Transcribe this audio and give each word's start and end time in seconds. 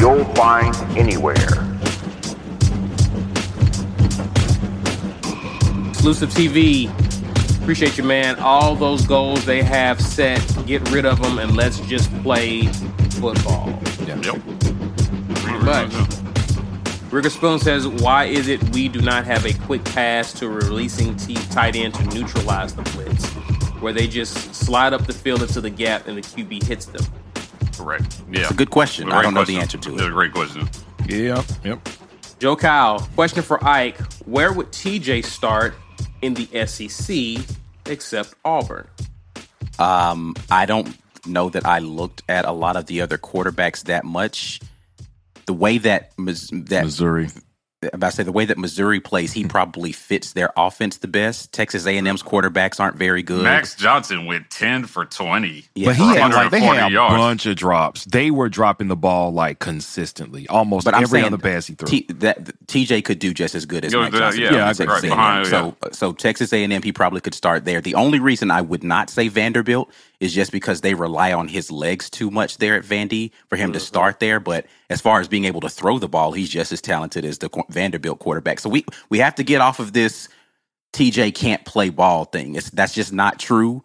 you'll 0.00 0.24
find 0.34 0.74
anywhere. 0.96 1.36
Exclusive 5.90 6.30
TV. 6.30 6.90
Appreciate 7.60 7.98
you, 7.98 8.04
man. 8.04 8.38
All 8.40 8.74
those 8.74 9.06
goals 9.06 9.44
they 9.44 9.62
have 9.62 10.00
set, 10.00 10.40
get 10.66 10.88
rid 10.90 11.04
of 11.04 11.20
them, 11.20 11.38
and 11.38 11.54
let's 11.54 11.78
just 11.80 12.10
play 12.22 12.66
football. 13.20 13.68
Yeah. 14.06 14.16
Yep. 14.16 14.40
Pretty 15.34 15.64
much. 15.66 15.92
Rigger 17.12 17.28
Spoon 17.28 17.58
says, 17.58 17.86
"Why 17.86 18.24
is 18.24 18.48
it 18.48 18.62
we 18.70 18.88
do 18.88 19.02
not 19.02 19.26
have 19.26 19.44
a 19.44 19.52
quick 19.66 19.84
pass 19.84 20.32
to 20.34 20.48
releasing 20.48 21.14
t- 21.16 21.34
tight 21.50 21.76
end 21.76 21.94
to 21.94 22.04
neutralize 22.04 22.74
the 22.74 22.82
blitz, 22.82 23.26
where 23.80 23.92
they 23.92 24.06
just 24.06 24.54
slide 24.54 24.94
up 24.94 25.06
the 25.06 25.12
field 25.12 25.42
into 25.42 25.60
the 25.60 25.70
gap 25.70 26.08
and 26.08 26.16
the 26.16 26.22
QB 26.22 26.62
hits 26.62 26.86
them?" 26.86 27.04
Correct. 27.80 28.22
Yeah. 28.30 28.42
It's 28.42 28.50
a 28.50 28.54
good 28.54 28.70
question. 28.70 29.06
Great 29.06 29.16
I 29.16 29.22
don't 29.22 29.32
know 29.32 29.44
the 29.44 29.56
answer 29.56 29.78
to 29.78 29.90
it. 29.90 29.94
It's 29.94 30.02
a 30.02 30.10
great 30.10 30.32
question. 30.32 30.68
Yeah, 31.08 31.42
yep. 31.64 31.88
Joe 32.38 32.56
Kyle, 32.56 33.00
question 33.14 33.42
for 33.42 33.62
Ike: 33.64 33.98
Where 34.26 34.52
would 34.52 34.70
TJ 34.70 35.24
start 35.24 35.74
in 36.20 36.34
the 36.34 36.66
SEC 36.66 37.42
except 37.86 38.34
Auburn? 38.44 38.86
Um, 39.78 40.34
I 40.50 40.66
don't 40.66 40.94
know 41.26 41.48
that 41.48 41.66
I 41.66 41.78
looked 41.78 42.22
at 42.28 42.44
a 42.44 42.52
lot 42.52 42.76
of 42.76 42.84
the 42.86 43.00
other 43.00 43.16
quarterbacks 43.16 43.84
that 43.84 44.04
much. 44.04 44.60
The 45.46 45.54
way 45.54 45.78
that 45.78 46.12
that 46.18 46.84
Missouri. 46.84 47.28
I'm 47.82 47.88
about 47.94 48.10
to 48.10 48.16
say 48.16 48.22
the 48.24 48.32
way 48.32 48.44
that 48.44 48.58
Missouri 48.58 49.00
plays, 49.00 49.32
he 49.32 49.40
hmm. 49.42 49.48
probably 49.48 49.92
fits 49.92 50.34
their 50.34 50.52
offense 50.54 50.98
the 50.98 51.08
best. 51.08 51.50
Texas 51.52 51.86
A&M's 51.86 52.22
quarterbacks 52.22 52.78
aren't 52.78 52.96
very 52.96 53.22
good. 53.22 53.42
Max 53.42 53.74
Johnson 53.74 54.26
went 54.26 54.50
10 54.50 54.84
for 54.84 55.06
20. 55.06 55.64
Yeah, 55.74 55.86
But 55.86 55.96
he 55.96 56.02
had 56.08 56.34
like 56.34 56.50
they 56.50 56.60
had 56.60 56.88
a 56.88 56.92
yards. 56.92 57.14
bunch 57.14 57.46
of 57.46 57.56
drops. 57.56 58.04
They 58.04 58.30
were 58.30 58.50
dropping 58.50 58.88
the 58.88 58.96
ball 58.96 59.32
like 59.32 59.60
consistently, 59.60 60.46
almost 60.48 60.84
But 60.84 60.94
I'm 60.94 61.04
every 61.04 61.20
saying 61.20 61.32
other 61.32 61.42
pass 61.42 61.66
he 61.68 61.74
threw. 61.74 61.88
T, 61.88 62.06
that 62.16 62.44
TJ 62.66 63.02
could 63.02 63.18
do 63.18 63.32
just 63.32 63.54
as 63.54 63.64
good 63.64 63.86
as 63.86 63.94
Yeah, 63.94 64.00
Max 64.00 64.12
yeah, 64.12 64.20
Johnson. 64.20 64.42
yeah, 64.42 64.52
Yeah, 64.52 64.56
at 64.58 64.62
I 64.62 64.72
Texas 64.74 64.98
agree. 64.98 65.10
A&M. 65.10 65.44
So, 65.46 65.76
so 65.92 66.12
Texas 66.12 66.52
A&M, 66.52 66.82
he 66.82 66.92
probably 66.92 67.22
could 67.22 67.34
start 67.34 67.64
there. 67.64 67.80
The 67.80 67.94
only 67.94 68.20
reason 68.20 68.50
I 68.50 68.60
would 68.60 68.84
not 68.84 69.08
say 69.08 69.28
Vanderbilt 69.28 69.90
is 70.20 70.34
just 70.34 70.52
because 70.52 70.82
they 70.82 70.94
rely 70.94 71.32
on 71.32 71.48
his 71.48 71.70
legs 71.70 72.10
too 72.10 72.30
much 72.30 72.58
there 72.58 72.76
at 72.76 72.84
Vandy 72.84 73.32
for 73.48 73.56
him 73.56 73.68
Mm-hmm. 73.70 73.74
to 73.74 73.80
start 73.80 74.20
there. 74.20 74.40
But 74.40 74.66
as 74.90 75.00
far 75.00 75.20
as 75.20 75.28
being 75.28 75.46
able 75.46 75.60
to 75.62 75.68
throw 75.70 75.98
the 75.98 76.08
ball, 76.08 76.32
he's 76.32 76.50
just 76.50 76.72
as 76.72 76.80
talented 76.82 77.24
as 77.24 77.38
the 77.38 77.50
Vanderbilt 77.70 78.18
quarterback. 78.20 78.60
So 78.60 78.70
we 78.70 78.84
we 79.10 79.18
have 79.18 79.34
to 79.36 79.44
get 79.44 79.60
off 79.60 79.80
of 79.80 79.92
this 79.94 80.28
TJ 80.92 81.34
can't 81.34 81.64
play 81.64 81.90
ball 81.90 82.24
thing. 82.26 82.56
It's 82.56 82.70
that's 82.70 82.94
just 82.94 83.12
not 83.12 83.38
true. 83.38 83.82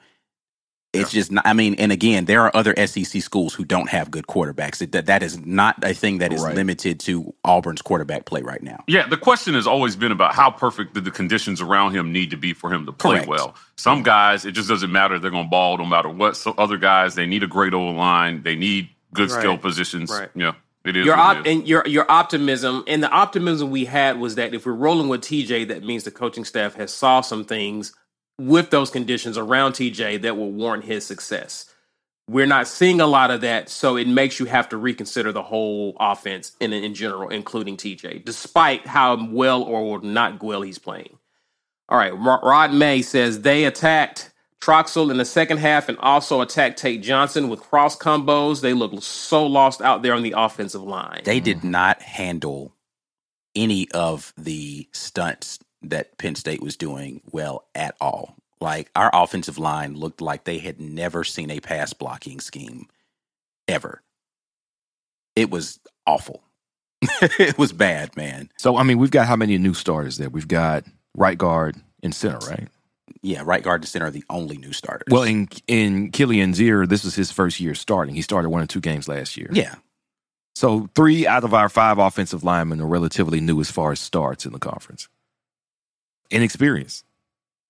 It's 1.01 1.11
just 1.11 1.31
not. 1.31 1.45
I 1.45 1.53
mean, 1.53 1.75
and 1.75 1.91
again, 1.91 2.25
there 2.25 2.41
are 2.41 2.51
other 2.55 2.73
SEC 2.87 3.21
schools 3.21 3.53
who 3.53 3.63
don't 3.65 3.89
have 3.89 4.11
good 4.11 4.27
quarterbacks. 4.27 4.81
It, 4.81 4.91
that 4.93 5.05
that 5.07 5.21
is 5.23 5.43
not 5.45 5.75
a 5.83 5.93
thing 5.93 6.19
that 6.19 6.33
is 6.33 6.41
Right. 6.43 6.55
limited 6.55 6.99
to 7.01 7.33
Auburn's 7.43 7.81
quarterback 7.81 8.25
play 8.25 8.41
right 8.41 8.61
now. 8.63 8.83
Yeah, 8.87 9.07
the 9.07 9.17
question 9.17 9.53
has 9.55 9.67
always 9.67 9.95
been 9.95 10.11
about 10.11 10.33
how 10.35 10.49
perfect 10.51 10.93
did 10.93 11.05
the 11.05 11.11
conditions 11.11 11.61
around 11.61 11.93
him 11.95 12.11
need 12.11 12.31
to 12.31 12.37
be 12.37 12.53
for 12.53 12.71
him 12.73 12.85
to 12.85 12.91
play 12.91 13.15
Correct. 13.17 13.27
well. 13.29 13.55
Some 13.75 14.03
guys, 14.03 14.45
it 14.45 14.51
just 14.53 14.69
doesn't 14.69 14.91
matter. 14.91 15.19
They're 15.19 15.31
going 15.31 15.45
to 15.45 15.49
ball 15.49 15.77
no 15.77 15.85
matter 15.85 16.09
what. 16.09 16.37
So 16.37 16.53
other 16.57 16.77
guys, 16.77 17.15
they 17.15 17.25
need 17.25 17.43
a 17.43 17.47
great 17.47 17.73
old 17.73 17.95
line. 17.95 18.43
They 18.43 18.55
need 18.55 18.89
good 19.13 19.29
Right. 19.31 19.39
skill 19.39 19.57
positions. 19.57 20.11
Right. 20.11 20.29
Yeah, 20.35 20.53
it 20.83 20.95
is. 20.97 21.05
Your 21.05 21.15
op- 21.17 21.37
it 21.37 21.47
is. 21.47 21.55
and 21.55 21.67
your 21.67 21.83
your 21.87 22.09
optimism 22.11 22.83
and 22.87 23.01
the 23.01 23.09
optimism 23.09 23.69
we 23.69 23.85
had 23.85 24.19
was 24.19 24.35
that 24.35 24.53
if 24.53 24.65
we're 24.65 24.73
rolling 24.73 25.07
with 25.07 25.21
TJ, 25.21 25.65
that 25.69 25.83
means 25.83 26.03
the 26.03 26.11
coaching 26.11 26.43
staff 26.45 26.75
has 26.75 26.91
saw 26.91 27.21
some 27.21 27.45
things 27.45 27.93
with 28.39 28.69
those 28.69 28.89
conditions 28.89 29.37
around 29.37 29.73
TJ 29.73 30.21
that 30.23 30.37
will 30.37 30.51
warrant 30.51 30.85
his 30.85 31.05
success. 31.05 31.71
We're 32.27 32.47
not 32.47 32.67
seeing 32.67 33.01
a 33.01 33.05
lot 33.05 33.29
of 33.29 33.41
that, 33.41 33.69
so 33.69 33.97
it 33.97 34.07
makes 34.07 34.39
you 34.39 34.47
have 34.47 34.67
to 34.69 34.77
reconsider 34.77 35.31
the 35.31 35.43
whole 35.43 35.95
offense 35.99 36.53
in 36.59 36.73
in 36.73 36.95
general, 36.95 37.29
including 37.29 37.77
TJ, 37.77 38.25
despite 38.25 38.87
how 38.87 39.23
well 39.29 39.61
or 39.61 40.01
not 40.01 40.41
well 40.41 40.63
he's 40.63 40.79
playing. 40.79 41.19
All 41.87 41.99
right, 41.99 42.17
Rod 42.17 42.73
May 42.73 43.03
says 43.03 43.41
they 43.41 43.65
attacked 43.65 44.31
Troxell 44.59 45.11
in 45.11 45.17
the 45.17 45.25
second 45.25 45.59
half 45.59 45.87
and 45.87 45.99
also 45.99 46.41
attacked 46.41 46.79
Tate 46.79 47.03
Johnson 47.03 47.47
with 47.47 47.59
cross 47.59 47.95
combos. 47.95 48.61
They 48.61 48.73
look 48.73 49.03
so 49.03 49.45
lost 49.45 49.81
out 49.81 50.01
there 50.01 50.15
on 50.15 50.23
the 50.23 50.33
offensive 50.35 50.81
line. 50.81 51.21
They 51.25 51.39
did 51.39 51.63
not 51.63 52.01
handle 52.01 52.73
any 53.55 53.87
of 53.91 54.33
the 54.35 54.89
stunts 54.91 55.59
that 55.89 56.17
Penn 56.17 56.35
State 56.35 56.61
was 56.61 56.75
doing 56.77 57.21
well 57.31 57.65
at 57.75 57.95
all. 58.01 58.35
Like 58.61 58.89
our 58.95 59.09
offensive 59.13 59.57
line 59.57 59.95
looked 59.95 60.21
like 60.21 60.43
they 60.45 60.59
had 60.59 60.79
never 60.79 61.23
seen 61.23 61.51
a 61.51 61.59
pass 61.59 61.93
blocking 61.93 62.39
scheme 62.39 62.87
ever. 63.67 64.01
It 65.35 65.49
was 65.49 65.79
awful. 66.07 66.41
it 67.01 67.57
was 67.57 67.73
bad, 67.73 68.15
man. 68.15 68.49
so 68.57 68.77
I 68.77 68.83
mean, 68.83 68.97
we've 68.97 69.11
got 69.11 69.27
how 69.27 69.35
many 69.35 69.57
new 69.57 69.73
starters 69.73 70.17
there? 70.17 70.29
We've 70.29 70.47
got 70.47 70.85
right 71.15 71.37
guard 71.37 71.75
and 72.01 72.15
center, 72.15 72.39
right? 72.47 72.67
Yeah, 73.21 73.43
right 73.45 73.61
guard 73.61 73.81
and 73.81 73.87
center 73.87 74.07
are 74.07 74.11
the 74.11 74.23
only 74.29 74.57
new 74.57 74.71
starters. 74.73 75.07
Well, 75.11 75.23
in 75.23 75.49
in 75.67 76.11
Kilian 76.11 76.55
Zierer, 76.55 76.87
this 76.87 77.03
was 77.03 77.13
his 77.15 77.31
first 77.31 77.59
year 77.59 77.75
starting. 77.75 78.15
He 78.15 78.21
started 78.21 78.49
one 78.49 78.61
or 78.63 78.67
two 78.67 78.79
games 78.79 79.07
last 79.07 79.35
year. 79.37 79.49
yeah, 79.51 79.75
So 80.55 80.89
three 80.95 81.27
out 81.27 81.43
of 81.43 81.53
our 81.53 81.69
five 81.69 81.97
offensive 81.99 82.43
linemen 82.43 82.79
are 82.81 82.87
relatively 82.87 83.41
new 83.41 83.59
as 83.59 83.69
far 83.69 83.91
as 83.91 83.99
starts 83.99 84.45
in 84.45 84.53
the 84.53 84.59
conference. 84.59 85.07
Inexperience. 86.31 87.03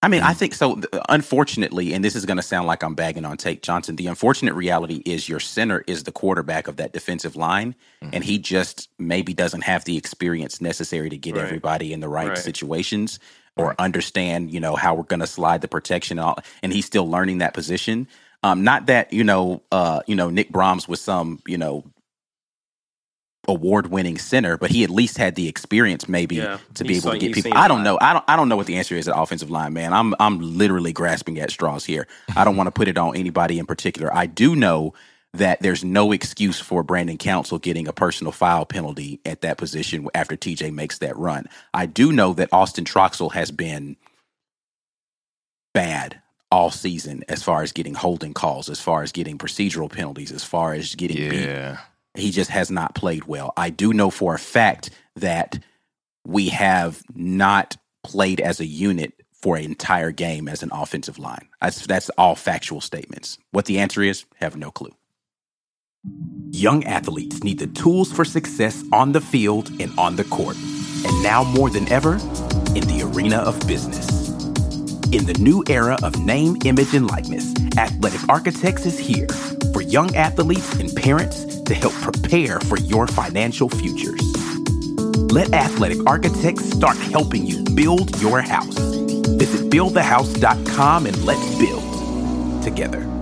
I 0.03 0.07
mean, 0.07 0.21
I 0.21 0.33
think 0.33 0.53
so. 0.53 0.79
Unfortunately, 1.09 1.93
and 1.93 2.03
this 2.03 2.15
is 2.15 2.27
going 2.27 2.37
to 2.37 2.43
sound 2.43 2.67
like 2.67 2.83
I'm 2.83 2.93
bagging 2.93 3.25
on 3.25 3.37
Tate 3.37 3.63
Johnson. 3.63 3.95
The 3.95 4.05
unfortunate 4.05 4.53
reality 4.53 5.01
is 5.03 5.27
your 5.27 5.39
center 5.39 5.83
is 5.87 6.03
the 6.03 6.11
quarterback 6.11 6.67
of 6.67 6.75
that 6.75 6.93
defensive 6.93 7.35
line, 7.35 7.73
and 8.13 8.23
he 8.23 8.37
just 8.37 8.87
maybe 8.99 9.33
doesn't 9.33 9.61
have 9.63 9.83
the 9.85 9.97
experience 9.97 10.61
necessary 10.61 11.09
to 11.09 11.17
get 11.17 11.35
Right. 11.35 11.43
everybody 11.45 11.91
in 11.91 12.01
the 12.01 12.09
right, 12.09 12.27
Right. 12.29 12.37
situations 12.37 13.19
or 13.57 13.73
understand, 13.79 14.51
you 14.53 14.59
know, 14.59 14.75
how 14.75 14.93
we're 14.93 15.03
going 15.03 15.21
to 15.21 15.27
slide 15.27 15.61
the 15.61 15.67
protection. 15.67 16.19
And, 16.19 16.27
all, 16.27 16.37
and 16.61 16.71
he's 16.71 16.85
still 16.85 17.09
learning 17.09 17.39
that 17.39 17.53
position. 17.55 18.07
Um, 18.43 18.63
not 18.63 18.85
that 18.87 19.11
you 19.11 19.23
know, 19.23 19.63
uh, 19.71 20.01
you 20.05 20.15
know, 20.15 20.29
Nick 20.29 20.51
Brahms 20.51 20.87
was 20.87 21.01
some, 21.01 21.41
you 21.47 21.57
know, 21.57 21.83
award-winning 23.47 24.17
center, 24.17 24.57
but 24.57 24.71
he 24.71 24.83
at 24.83 24.89
least 24.89 25.17
had 25.17 25.35
the 25.35 25.47
experience, 25.47 26.07
maybe, 26.09 26.35
Yeah. 26.35 26.57
to 26.75 26.83
be 26.83 26.93
He's 26.95 27.05
able 27.05 27.13
to 27.13 27.19
get 27.19 27.33
people. 27.33 27.51
seen 27.51 27.57
I 27.57 27.67
don't 27.67 27.83
know. 27.83 27.97
I 28.01 28.13
don't. 28.13 28.25
I 28.27 28.35
don't 28.35 28.49
know 28.49 28.55
what 28.55 28.67
the 28.67 28.75
answer 28.77 28.95
is 28.95 29.07
at 29.07 29.17
offensive 29.17 29.49
line, 29.51 29.73
man. 29.73 29.93
I'm. 29.93 30.13
I'm 30.19 30.39
literally 30.57 30.93
grasping 30.93 31.39
at 31.39 31.51
straws 31.51 31.85
here. 31.85 32.07
I 32.35 32.43
don't 32.43 32.55
want 32.57 32.67
to 32.67 32.71
put 32.71 32.87
it 32.87 32.97
on 32.97 33.15
anybody 33.15 33.59
in 33.59 33.65
particular. 33.65 34.13
I 34.15 34.25
do 34.25 34.55
know 34.55 34.93
that 35.33 35.59
there's 35.61 35.83
no 35.83 36.13
excuse 36.13 36.59
for 36.61 36.81
Brandon 36.81 37.17
Council 37.17 37.59
getting 37.59 37.87
a 37.89 37.93
personal 37.93 38.31
foul 38.31 38.65
penalty 38.65 39.19
at 39.25 39.41
that 39.41 39.57
position 39.57 40.07
after 40.15 40.37
TJ 40.37 40.71
makes 40.73 40.99
that 40.99 41.17
run. 41.17 41.49
I 41.73 41.87
do 41.87 42.13
know 42.13 42.31
that 42.33 42.49
Austin 42.53 42.85
Troxell 42.85 43.33
has 43.33 43.51
been 43.51 43.97
bad 45.73 46.21
all 46.51 46.71
season 46.71 47.23
as 47.27 47.43
far 47.43 47.63
as 47.63 47.73
getting 47.73 47.95
holding 47.95 48.33
calls, 48.33 48.69
as 48.69 48.79
far 48.79 49.03
as 49.03 49.11
getting 49.11 49.37
procedural 49.37 49.91
penalties, 49.91 50.31
as 50.31 50.43
far 50.43 50.73
as 50.73 50.95
getting 50.95 51.17
Yeah. 51.17 51.29
beat. 51.29 51.79
He 52.15 52.31
just 52.31 52.49
has 52.49 52.71
not 52.71 52.95
played 52.95 53.25
well. 53.25 53.53
I 53.57 53.69
do 53.69 53.93
know 53.93 54.09
for 54.09 54.35
a 54.35 54.39
fact 54.39 54.89
that 55.15 55.59
we 56.25 56.49
have 56.49 57.03
not 57.13 57.77
played 58.03 58.39
as 58.39 58.59
a 58.59 58.65
unit 58.65 59.13
for 59.33 59.57
an 59.57 59.63
entire 59.63 60.11
game 60.11 60.47
as 60.47 60.63
an 60.63 60.69
offensive 60.71 61.19
line. 61.19 61.47
That's 61.61 61.85
that's 61.85 62.09
all 62.17 62.35
factual 62.35 62.81
statements. 62.81 63.37
What 63.51 63.65
the 63.65 63.79
answer 63.79 64.01
is, 64.01 64.25
have 64.37 64.55
no 64.55 64.71
clue. 64.71 64.95
Young 66.51 66.83
athletes 66.83 67.43
need 67.43 67.59
the 67.59 67.67
tools 67.67 68.11
for 68.11 68.25
success 68.25 68.83
on 68.91 69.11
the 69.11 69.21
field 69.21 69.69
and 69.79 69.91
on 69.99 70.15
the 70.15 70.23
court. 70.23 70.55
And 71.05 71.23
now 71.23 71.43
more 71.43 71.69
than 71.69 71.87
ever, 71.91 72.13
in 72.75 72.87
the 72.87 73.03
arena 73.03 73.37
of 73.37 73.59
business. 73.67 74.24
In 75.11 75.25
the 75.25 75.35
new 75.39 75.63
era 75.69 75.97
of 76.03 76.23
name, 76.25 76.57
image, 76.65 76.93
and 76.93 77.09
likeness, 77.09 77.53
Athletic 77.77 78.27
Architects 78.27 78.85
is 78.85 78.97
here 78.97 79.27
for 79.71 79.81
young 79.81 80.13
athletes 80.15 80.79
and 80.79 80.93
parents 80.95 81.61
to 81.61 81.73
help 81.73 81.93
prepare 81.95 82.59
for 82.61 82.77
your 82.79 83.07
financial 83.07 83.69
futures. 83.69 84.21
Let 85.31 85.53
Athletic 85.53 86.05
Architects 86.07 86.69
start 86.69 86.97
helping 86.97 87.45
you 87.45 87.63
build 87.63 88.19
your 88.19 88.41
house. 88.41 88.77
Visit 89.37 89.69
buildthehouse.com 89.69 91.05
and 91.05 91.25
let's 91.25 91.55
build 91.55 92.63
together. 92.63 93.14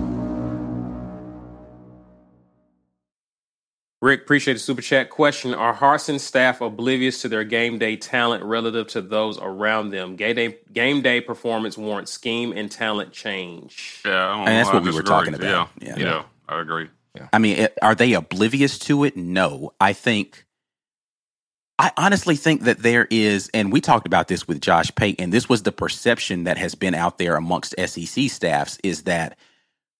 Rick, 4.04 4.20
appreciate 4.22 4.54
the 4.54 4.60
super 4.60 4.82
chat. 4.82 5.08
Question 5.08 5.54
Are 5.54 5.74
Harsin 5.74 6.20
staff 6.20 6.60
oblivious 6.60 7.22
to 7.22 7.28
their 7.28 7.42
game 7.42 7.78
day 7.78 7.96
talent 7.96 8.44
relative 8.44 8.86
to 8.88 9.00
those 9.00 9.38
around 9.38 9.90
them? 9.92 10.16
Game 10.16 10.36
day, 10.36 10.58
game 10.74 11.00
day 11.00 11.22
performance 11.22 11.78
warrants 11.78 12.12
scheme 12.12 12.52
and 12.52 12.70
talent 12.70 13.12
change. 13.12 14.02
Yeah, 14.04 14.12
I 14.12 14.36
don't 14.36 14.38
And 14.40 14.48
that's 14.58 14.66
know. 14.68 14.72
I 14.72 14.74
what 14.76 14.84
we 14.84 14.92
were 14.92 15.02
talking 15.02 15.32
about. 15.32 15.70
Yeah, 15.80 15.96
Yeah. 15.96 16.04
yeah, 16.04 16.22
I 16.50 16.60
agree. 16.60 16.90
I 17.32 17.38
mean, 17.38 17.56
it- 17.56 17.78
are 17.80 17.94
they 17.94 18.12
oblivious 18.12 18.78
to 18.80 19.04
it? 19.04 19.16
No. 19.16 19.72
I 19.80 19.94
think, 19.94 20.44
I 21.78 21.90
honestly 21.96 22.36
think 22.36 22.64
that 22.64 22.80
there 22.80 23.08
is, 23.10 23.50
and 23.54 23.72
we 23.72 23.80
talked 23.80 24.06
about 24.06 24.28
this 24.28 24.46
with 24.46 24.60
Josh 24.60 24.94
Payton. 24.94 25.30
This 25.30 25.48
was 25.48 25.62
the 25.62 25.72
perception 25.72 26.44
that 26.44 26.58
has 26.58 26.74
been 26.74 26.94
out 26.94 27.16
there 27.16 27.36
amongst 27.36 27.74
SEC 27.78 28.28
staffs 28.28 28.78
is 28.84 29.04
that 29.04 29.38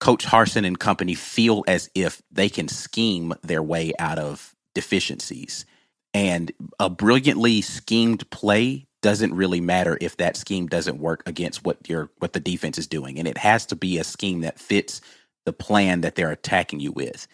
Coach 0.05 0.27
Harsin 0.27 0.67
and 0.67 0.79
company 0.79 1.15
feel 1.15 1.65
as 1.67 1.89
if 1.95 2.21
they 2.31 2.51
can 2.51 2.69
scheme 2.69 3.33
their 3.43 3.62
way 3.62 3.95
out 3.99 4.19
of 4.19 4.55
deficiencies. 4.75 5.65
And 6.12 6.53
a 6.79 6.91
brilliantly 6.91 7.62
schemed 7.62 8.29
play 8.29 8.87
doesn't 9.01 9.33
really 9.35 9.62
matter 9.62 9.97
if 10.03 10.19
that 10.19 10.37
scheme 10.37 10.67
doesn't 10.67 10.99
work 10.99 11.23
against 11.25 11.65
what 11.65 11.89
your 11.89 12.11
what 12.19 12.35
the 12.35 12.41
defense 12.41 12.77
is 12.77 12.87
doing. 12.87 13.19
And 13.19 13.27
it 13.27 13.39
has 13.39 13.65
to 13.65 13.77
be 13.77 13.97
a 13.97 14.05
scheme 14.05 14.43
that 14.43 14.61
fits 14.61 15.01
the 15.47 15.55
plan 15.55 16.03
that 16.03 16.17
they're 16.17 16.31
attacking 16.31 16.81
you 16.81 16.93
with. 16.93 17.27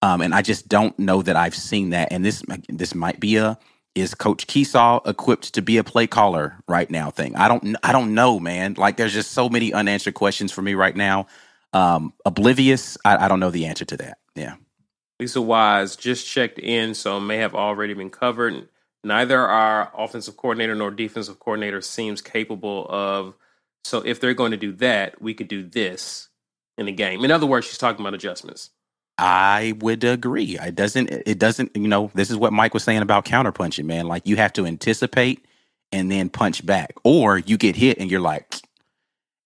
Um, 0.00 0.20
and 0.20 0.32
I 0.32 0.42
just 0.42 0.68
don't 0.68 0.96
know 1.00 1.22
that 1.22 1.34
I've 1.34 1.56
seen 1.56 1.90
that. 1.90 2.12
And 2.12 2.24
this 2.24 2.44
this 2.68 2.94
might 2.94 3.18
be 3.18 3.34
a 3.34 3.58
is 3.96 4.14
Coach 4.14 4.46
Kiesau 4.46 5.04
equipped 5.08 5.54
to 5.54 5.60
be 5.60 5.76
a 5.76 5.82
play 5.82 6.06
caller 6.06 6.54
right 6.68 6.88
now 6.88 7.10
thing. 7.10 7.34
I 7.34 7.48
don't 7.48 7.74
I 7.82 7.90
don't 7.90 8.14
know, 8.14 8.38
man. 8.38 8.74
Like 8.74 8.96
there's 8.96 9.12
just 9.12 9.32
so 9.32 9.48
many 9.48 9.72
unanswered 9.72 10.14
questions 10.14 10.52
for 10.52 10.62
me 10.62 10.74
right 10.74 10.94
now. 10.94 11.26
Um, 11.72 12.12
oblivious, 12.24 12.98
I, 13.04 13.24
I 13.24 13.28
don't 13.28 13.40
know 13.40 13.50
the 13.50 13.66
answer 13.66 13.84
to 13.86 13.96
that. 13.98 14.18
Yeah. 14.34 14.56
Lisa 15.20 15.40
Wise 15.40 15.96
just 15.96 16.26
checked 16.26 16.58
in, 16.58 16.94
so 16.94 17.20
may 17.20 17.36
have 17.36 17.54
already 17.54 17.94
been 17.94 18.10
covered. 18.10 18.68
Neither 19.04 19.38
our 19.38 19.92
offensive 19.96 20.36
coordinator 20.36 20.74
nor 20.74 20.90
defensive 20.90 21.38
coordinator 21.38 21.80
seems 21.80 22.20
capable 22.20 22.86
of. 22.88 23.34
So 23.84 23.98
if 23.98 24.20
they're 24.20 24.34
going 24.34 24.52
to 24.52 24.56
do 24.56 24.72
that, 24.74 25.20
we 25.20 25.34
could 25.34 25.48
do 25.48 25.62
this 25.62 26.28
in 26.78 26.86
the 26.86 26.92
game. 26.92 27.24
In 27.24 27.30
other 27.30 27.46
words, 27.46 27.66
she's 27.66 27.78
talking 27.78 28.00
about 28.00 28.14
adjustments. 28.14 28.70
I 29.18 29.74
would 29.78 30.04
agree. 30.04 30.58
It 30.58 30.74
doesn't. 30.74 31.10
It 31.10 31.38
doesn't. 31.38 31.76
You 31.76 31.88
know, 31.88 32.10
this 32.14 32.30
is 32.30 32.36
what 32.36 32.52
Mike 32.52 32.74
was 32.74 32.82
saying 32.82 33.02
about 33.02 33.24
counterpunching, 33.24 33.84
man. 33.84 34.06
Like 34.06 34.26
you 34.26 34.36
have 34.36 34.52
to 34.54 34.66
anticipate 34.66 35.44
and 35.90 36.10
then 36.10 36.28
punch 36.30 36.64
back, 36.64 36.94
or 37.04 37.38
you 37.38 37.56
get 37.56 37.76
hit 37.76 37.98
and 37.98 38.10
you're 38.10 38.20
like, 38.20 38.56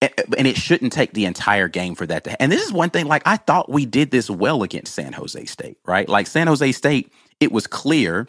and, 0.03 0.47
it 0.47 0.57
shouldn't 0.57 0.93
take 0.93 1.13
the 1.13 1.25
entire 1.25 1.69
game 1.69 1.95
for 1.95 2.07
that 2.07 2.25
to. 2.25 2.41
And 2.41 2.53
this 2.53 2.65
is 2.65 2.73
one 2.73 2.91
thing. 2.91 3.07
Like 3.07 3.23
I 3.27 3.37
thought 3.37 3.71
we 3.71 3.87
did 3.87 4.11
this 4.11 4.29
well 4.29 4.63
against 4.63 4.95
San 4.95 5.13
Jose 5.13 5.45
State, 5.47 5.79
right? 5.87 6.09
Like 6.09 6.27
San 6.27 6.47
Jose 6.47 6.73
State, 6.73 7.13
it 7.41 7.53
was 7.53 7.67
clear 7.67 8.29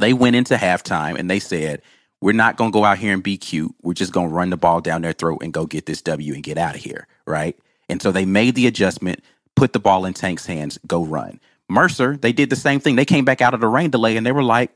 they 0.00 0.12
went 0.12 0.36
into 0.36 0.54
halftime 0.54 1.18
and 1.18 1.30
they 1.30 1.40
said, 1.40 1.82
"We're 2.20 2.32
not 2.32 2.56
going 2.56 2.70
to 2.70 2.74
go 2.74 2.84
out 2.84 2.98
here 2.98 3.12
and 3.12 3.22
be 3.22 3.36
cute. 3.36 3.74
We're 3.82 3.94
just 3.94 4.12
going 4.12 4.28
to 4.28 4.34
run 4.34 4.50
the 4.50 4.56
ball 4.56 4.80
down 4.80 5.02
their 5.02 5.12
throat 5.12 5.42
and 5.42 5.52
go 5.52 5.66
get 5.66 5.86
this 5.86 6.02
W 6.02 6.34
and 6.34 6.42
get 6.42 6.58
out 6.58 6.74
of 6.74 6.80
here." 6.80 7.06
Right? 7.26 7.58
And 7.88 8.00
so 8.00 8.12
they 8.12 8.24
made 8.24 8.54
the 8.54 8.66
adjustment, 8.66 9.22
put 9.56 9.72
the 9.72 9.80
ball 9.80 10.06
in 10.06 10.14
Tank's 10.14 10.46
hands, 10.46 10.78
go 10.86 11.04
run. 11.04 11.40
Mercer, 11.68 12.16
they 12.16 12.32
did 12.32 12.50
the 12.50 12.56
same 12.56 12.80
thing. 12.80 12.96
They 12.96 13.04
came 13.04 13.24
back 13.24 13.40
out 13.40 13.54
of 13.54 13.60
the 13.60 13.68
rain 13.68 13.90
delay 13.90 14.16
and 14.16 14.24
they 14.24 14.32
were 14.32 14.42
like, 14.44 14.70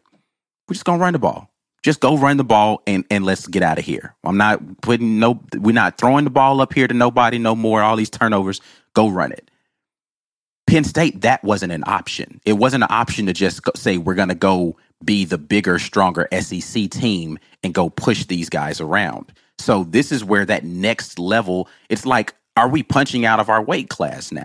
"We're 0.69 0.75
just 0.75 0.85
going 0.85 0.99
to 0.99 1.03
run 1.03 1.12
the 1.12 1.19
ball. 1.19 1.50
Just 1.83 2.01
go 2.01 2.17
run 2.17 2.37
the 2.37 2.45
ball 2.45 2.83
and 2.87 3.05
and 3.11 3.25
let's 3.25 3.47
get 3.47 3.63
out 3.63 3.79
of 3.79 3.85
here. 3.85 4.15
I'm 4.25 4.37
not 4.37 4.81
putting 4.81 5.19
no. 5.19 5.41
We're 5.57 5.73
not 5.73 5.99
throwing 5.99 6.25
the 6.25 6.31
ball 6.31 6.61
up 6.61 6.75
here 6.75 6.89
to 6.89 6.95
nobody 6.95 7.39
no 7.39 7.55
more. 7.55 7.83
All 7.83 7.97
these 7.97 8.11
turnovers. 8.11 8.61
Go 8.95 9.09
run 9.09 9.33
it." 9.33 9.51
Penn 10.69 10.85
State, 10.85 11.23
that 11.23 11.43
wasn't 11.43 11.73
an 11.73 11.83
option. 11.87 12.43
It 12.45 12.53
wasn't 12.55 12.85
an 12.85 12.91
option 12.91 13.25
to 13.25 13.33
just 13.33 13.63
go, 13.63 13.73
say 13.75 13.97
we're 13.97 14.15
going 14.15 14.29
to 14.29 14.35
go 14.35 14.77
be 15.03 15.25
the 15.25 15.39
bigger, 15.39 15.79
stronger 15.79 16.29
SEC 16.39 16.91
team 16.91 17.39
and 17.63 17.73
go 17.73 17.89
push 17.89 18.27
these 18.27 18.51
guys 18.51 18.79
around. 18.79 19.33
So 19.59 19.85
this 19.85 20.13
is 20.13 20.23
where 20.23 20.45
that 20.45 20.65
next 20.65 21.19
level. 21.19 21.69
It's 21.89 22.05
like, 22.05 22.35
are 22.57 22.69
we 22.69 22.83
punching 22.83 23.25
out 23.25 23.41
of 23.41 23.49
our 23.49 23.63
weight 23.63 23.89
class 23.89 24.31
now? 24.31 24.45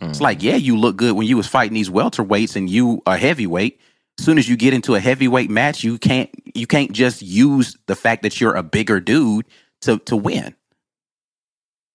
It's 0.00 0.16
mm-hmm. 0.16 0.24
like, 0.24 0.42
yeah, 0.42 0.56
you 0.56 0.76
look 0.76 0.96
good 0.96 1.14
when 1.14 1.28
you 1.28 1.36
was 1.36 1.46
fighting 1.46 1.74
these 1.74 1.90
welterweights 1.90 2.56
and 2.56 2.68
you 2.68 3.00
a 3.06 3.16
heavyweight. 3.16 3.80
As 4.18 4.24
soon 4.24 4.38
as 4.38 4.48
you 4.48 4.56
get 4.56 4.74
into 4.74 4.94
a 4.94 5.00
heavyweight 5.00 5.50
match, 5.50 5.82
you 5.82 5.98
can't 5.98 6.30
you 6.54 6.66
can't 6.66 6.92
just 6.92 7.22
use 7.22 7.76
the 7.86 7.96
fact 7.96 8.22
that 8.22 8.40
you're 8.40 8.54
a 8.54 8.62
bigger 8.62 9.00
dude 9.00 9.46
to 9.82 9.98
to 10.00 10.16
win. 10.16 10.54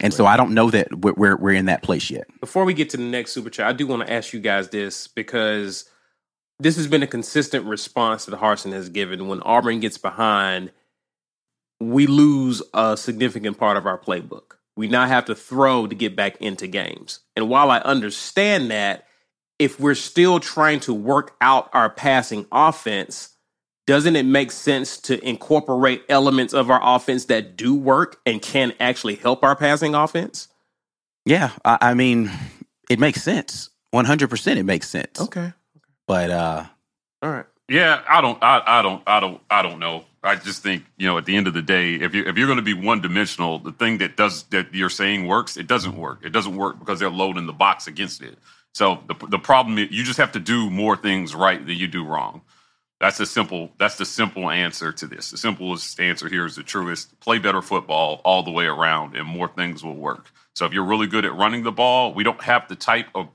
And 0.01 0.13
so 0.13 0.25
I 0.25 0.37
don't 0.37 0.53
know 0.53 0.69
that 0.69 0.99
we're, 0.99 1.13
we're 1.13 1.37
we're 1.37 1.53
in 1.53 1.65
that 1.65 1.83
place 1.83 2.09
yet. 2.09 2.27
Before 2.39 2.65
we 2.65 2.73
get 2.73 2.89
to 2.91 2.97
the 2.97 3.03
next 3.03 3.31
super 3.31 3.49
chat, 3.49 3.67
I 3.67 3.73
do 3.73 3.87
want 3.87 4.05
to 4.05 4.13
ask 4.13 4.33
you 4.33 4.39
guys 4.39 4.69
this 4.69 5.07
because 5.07 5.89
this 6.59 6.75
has 6.75 6.87
been 6.87 7.03
a 7.03 7.07
consistent 7.07 7.65
response 7.65 8.25
that 8.25 8.39
Harsin 8.39 8.73
has 8.73 8.89
given. 8.89 9.27
When 9.27 9.41
Auburn 9.41 9.79
gets 9.79 9.97
behind, 9.97 10.71
we 11.79 12.05
lose 12.07 12.61
a 12.73 12.97
significant 12.97 13.57
part 13.57 13.77
of 13.77 13.85
our 13.85 13.97
playbook. 13.97 14.55
We 14.75 14.87
now 14.87 15.05
have 15.05 15.25
to 15.25 15.35
throw 15.35 15.87
to 15.87 15.95
get 15.95 16.15
back 16.15 16.37
into 16.37 16.67
games. 16.67 17.19
And 17.35 17.49
while 17.49 17.71
I 17.71 17.79
understand 17.79 18.71
that, 18.71 19.05
if 19.59 19.79
we're 19.79 19.95
still 19.95 20.39
trying 20.39 20.79
to 20.81 20.93
work 20.93 21.35
out 21.41 21.69
our 21.73 21.89
passing 21.89 22.45
offense, 22.51 23.35
doesn't 23.85 24.15
it 24.15 24.25
make 24.25 24.51
sense 24.51 24.97
to 25.01 25.23
incorporate 25.27 26.03
elements 26.09 26.53
of 26.53 26.69
our 26.69 26.79
offense 26.81 27.25
that 27.25 27.57
do 27.57 27.75
work 27.75 28.19
and 28.25 28.41
can 28.41 28.73
actually 28.79 29.15
help 29.15 29.43
our 29.43 29.55
passing 29.55 29.95
offense? 29.95 30.47
Yeah, 31.25 31.51
I, 31.65 31.77
I 31.81 31.93
mean, 31.93 32.31
it 32.89 32.99
makes 32.99 33.21
sense. 33.21 33.69
One 33.91 34.05
hundred 34.05 34.29
percent, 34.29 34.59
it 34.59 34.63
makes 34.63 34.87
sense. 34.87 35.19
Okay. 35.19 35.53
But 36.07 36.29
uh, 36.31 36.65
All 37.21 37.29
right. 37.29 37.45
Yeah, 37.67 38.01
I 38.07 38.21
don't, 38.21 38.41
I, 38.41 38.63
I 38.65 38.81
don't, 38.81 39.03
I 39.05 39.19
don't, 39.19 39.41
I 39.49 39.61
don't 39.61 39.79
know. 39.79 40.05
I 40.23 40.35
just 40.35 40.63
think 40.63 40.85
you 40.97 41.07
know, 41.07 41.17
at 41.17 41.25
the 41.25 41.35
end 41.35 41.47
of 41.47 41.53
the 41.53 41.61
day, 41.61 41.95
if 41.95 42.13
you 42.13 42.23
if 42.25 42.37
you're 42.37 42.47
going 42.47 42.57
to 42.57 42.63
be 42.63 42.73
one 42.73 43.01
dimensional, 43.01 43.59
the 43.59 43.71
thing 43.71 43.99
that 43.99 44.17
does 44.17 44.43
that 44.45 44.73
you're 44.73 44.89
saying 44.89 45.27
works, 45.27 45.55
it 45.55 45.67
doesn't 45.67 45.95
work. 45.95 46.19
It 46.23 46.31
doesn't 46.31 46.55
work 46.55 46.79
because 46.79 46.99
they're 46.99 47.09
loading 47.09 47.45
the 47.45 47.53
box 47.53 47.87
against 47.87 48.21
it. 48.21 48.37
So 48.73 49.03
the 49.07 49.15
the 49.27 49.39
problem 49.39 49.77
is 49.77 49.91
you 49.91 50.03
just 50.03 50.19
have 50.19 50.31
to 50.33 50.39
do 50.39 50.69
more 50.69 50.95
things 50.95 51.35
right 51.35 51.65
than 51.65 51.75
you 51.75 51.87
do 51.87 52.05
wrong. 52.05 52.41
That's 52.99 53.17
the 53.17 53.25
simple. 53.25 53.71
That's 53.79 53.97
the 53.97 54.05
simple 54.05 54.49
answer 54.49 54.91
to 54.91 55.07
this. 55.07 55.31
The 55.31 55.37
simplest 55.37 55.99
answer 55.99 56.27
here 56.27 56.45
is 56.45 56.55
the 56.55 56.63
truest. 56.63 57.17
Play 57.21 57.39
better 57.39 57.61
football 57.61 58.21
all 58.25 58.43
the 58.43 58.51
way 58.51 58.65
around, 58.65 59.15
and 59.15 59.25
more 59.25 59.47
things 59.47 59.83
will 59.83 59.95
work. 59.95 60.31
So 60.53 60.65
if 60.65 60.73
you're 60.73 60.83
really 60.83 61.07
good 61.07 61.25
at 61.25 61.33
running 61.35 61.63
the 61.63 61.71
ball, 61.71 62.13
we 62.13 62.23
don't 62.23 62.41
have 62.41 62.67
the 62.67 62.75
type 62.75 63.07
of 63.15 63.29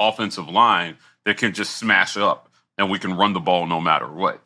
offensive 0.00 0.48
line 0.48 0.96
that 1.24 1.36
can 1.36 1.54
just 1.54 1.76
smash 1.76 2.16
up, 2.16 2.48
and 2.76 2.90
we 2.90 2.98
can 2.98 3.16
run 3.16 3.32
the 3.32 3.40
ball 3.40 3.66
no 3.66 3.80
matter 3.80 4.08
what. 4.08 4.40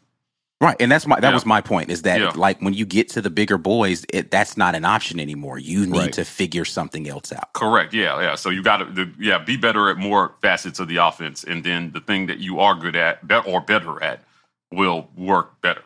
Right, 0.61 0.77
and 0.81 0.91
that's 0.91 1.07
my 1.07 1.21
that 1.21 1.29
Yeah. 1.29 1.35
was 1.35 1.47
my 1.47 1.61
point 1.61 1.91
is 1.91 2.03
that 2.03 2.21
Yeah. 2.21 2.33
like 2.35 2.61
when 2.61 2.75
you 2.75 2.85
get 2.87 3.09
to 3.11 3.21
the 3.23 3.31
bigger 3.31 3.59
boys, 3.59 4.05
it, 4.13 4.31
that's 4.31 4.57
not 4.57 4.75
an 4.75 4.85
option 4.85 5.21
anymore. 5.21 5.59
You 5.59 5.87
need 5.87 5.99
Right. 5.99 6.13
to 6.15 6.25
figure 6.25 6.65
something 6.65 7.09
else 7.09 7.33
out. 7.33 7.53
Correct. 7.53 7.95
Yeah, 7.95 8.21
yeah. 8.21 8.35
So 8.35 8.51
you 8.51 8.63
got 8.63 8.79
to, 8.95 9.11
yeah, 9.19 9.39
be 9.39 9.57
better 9.57 9.89
at 9.91 9.97
more 9.99 10.35
facets 10.43 10.81
of 10.81 10.89
the 10.89 10.97
offense, 10.97 11.45
and 11.45 11.63
then 11.65 11.93
the 11.93 12.01
thing 12.01 12.27
that 12.27 12.39
you 12.39 12.61
are 12.61 12.75
good 12.75 12.97
at, 12.97 13.27
be- 13.27 13.35
or 13.47 13.61
better 13.61 14.03
at, 14.03 14.25
will 14.73 15.09
work 15.17 15.61
better. 15.63 15.83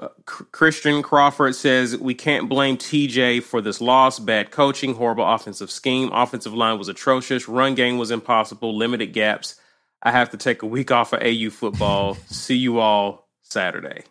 Uh, 0.00 0.08
C- 0.28 0.44
Christian 0.52 1.02
Crawford 1.02 1.56
says 1.56 1.96
we 1.96 2.14
can't 2.14 2.48
blame 2.48 2.76
TJ 2.76 3.40
for 3.40 3.60
this 3.60 3.80
loss. 3.80 4.20
Bad 4.20 4.52
coaching, 4.52 4.94
horrible 4.94 5.26
offensive 5.26 5.72
scheme. 5.72 6.08
Offensive 6.12 6.54
line 6.54 6.78
was 6.78 6.86
atrocious. 6.88 7.48
Run 7.48 7.74
game 7.74 7.98
was 7.98 8.12
impossible. 8.12 8.76
Limited 8.76 9.12
gaps. 9.12 9.56
I 10.02 10.10
have 10.12 10.30
to 10.30 10.36
take 10.36 10.62
a 10.62 10.66
week 10.66 10.90
off 10.90 11.12
of 11.12 11.22
AU 11.22 11.50
football. 11.50 12.14
See 12.28 12.56
you 12.56 12.78
all 12.78 13.28
Saturday. 13.42 14.04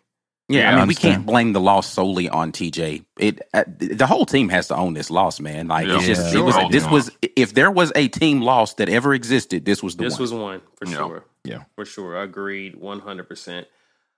Yeah, 0.50 0.60
Yeah, 0.60 0.70
I 0.70 0.72
I 0.72 0.78
mean, 0.80 0.88
we 0.88 0.94
can't 0.94 1.26
blame 1.26 1.52
the 1.52 1.60
loss 1.60 1.90
solely 1.92 2.28
on 2.28 2.52
TJ. 2.52 3.04
It 3.18 3.40
uh, 3.52 3.64
the 3.78 4.06
whole 4.06 4.24
team 4.26 4.48
has 4.48 4.68
to 4.68 4.76
own 4.76 4.94
this 4.94 5.10
loss, 5.10 5.40
man. 5.40 5.68
Like 5.68 5.86
it's 5.88 6.06
just 6.06 6.32
Yeah. 6.34 6.40
it 6.40 6.44
was 6.44 6.54
Sure. 6.54 6.70
this 6.70 6.86
was 6.88 7.10
if 7.36 7.54
there 7.54 7.70
was 7.70 7.92
a 7.94 8.08
team 8.08 8.40
loss 8.40 8.74
that 8.74 8.88
ever 8.88 9.12
existed, 9.14 9.64
this 9.66 9.82
was 9.82 9.96
the 9.96 10.04
This 10.04 10.14
one. 10.14 10.20
was 10.22 10.32
one 10.32 10.60
for 10.76 10.86
Yeah. 10.86 10.96
sure. 10.96 11.24
Yeah. 11.44 11.62
for 11.74 11.84
sure. 11.84 12.16
Agreed, 12.20 12.76
one 12.76 13.00
hundred 13.00 13.28
percent. 13.28 13.66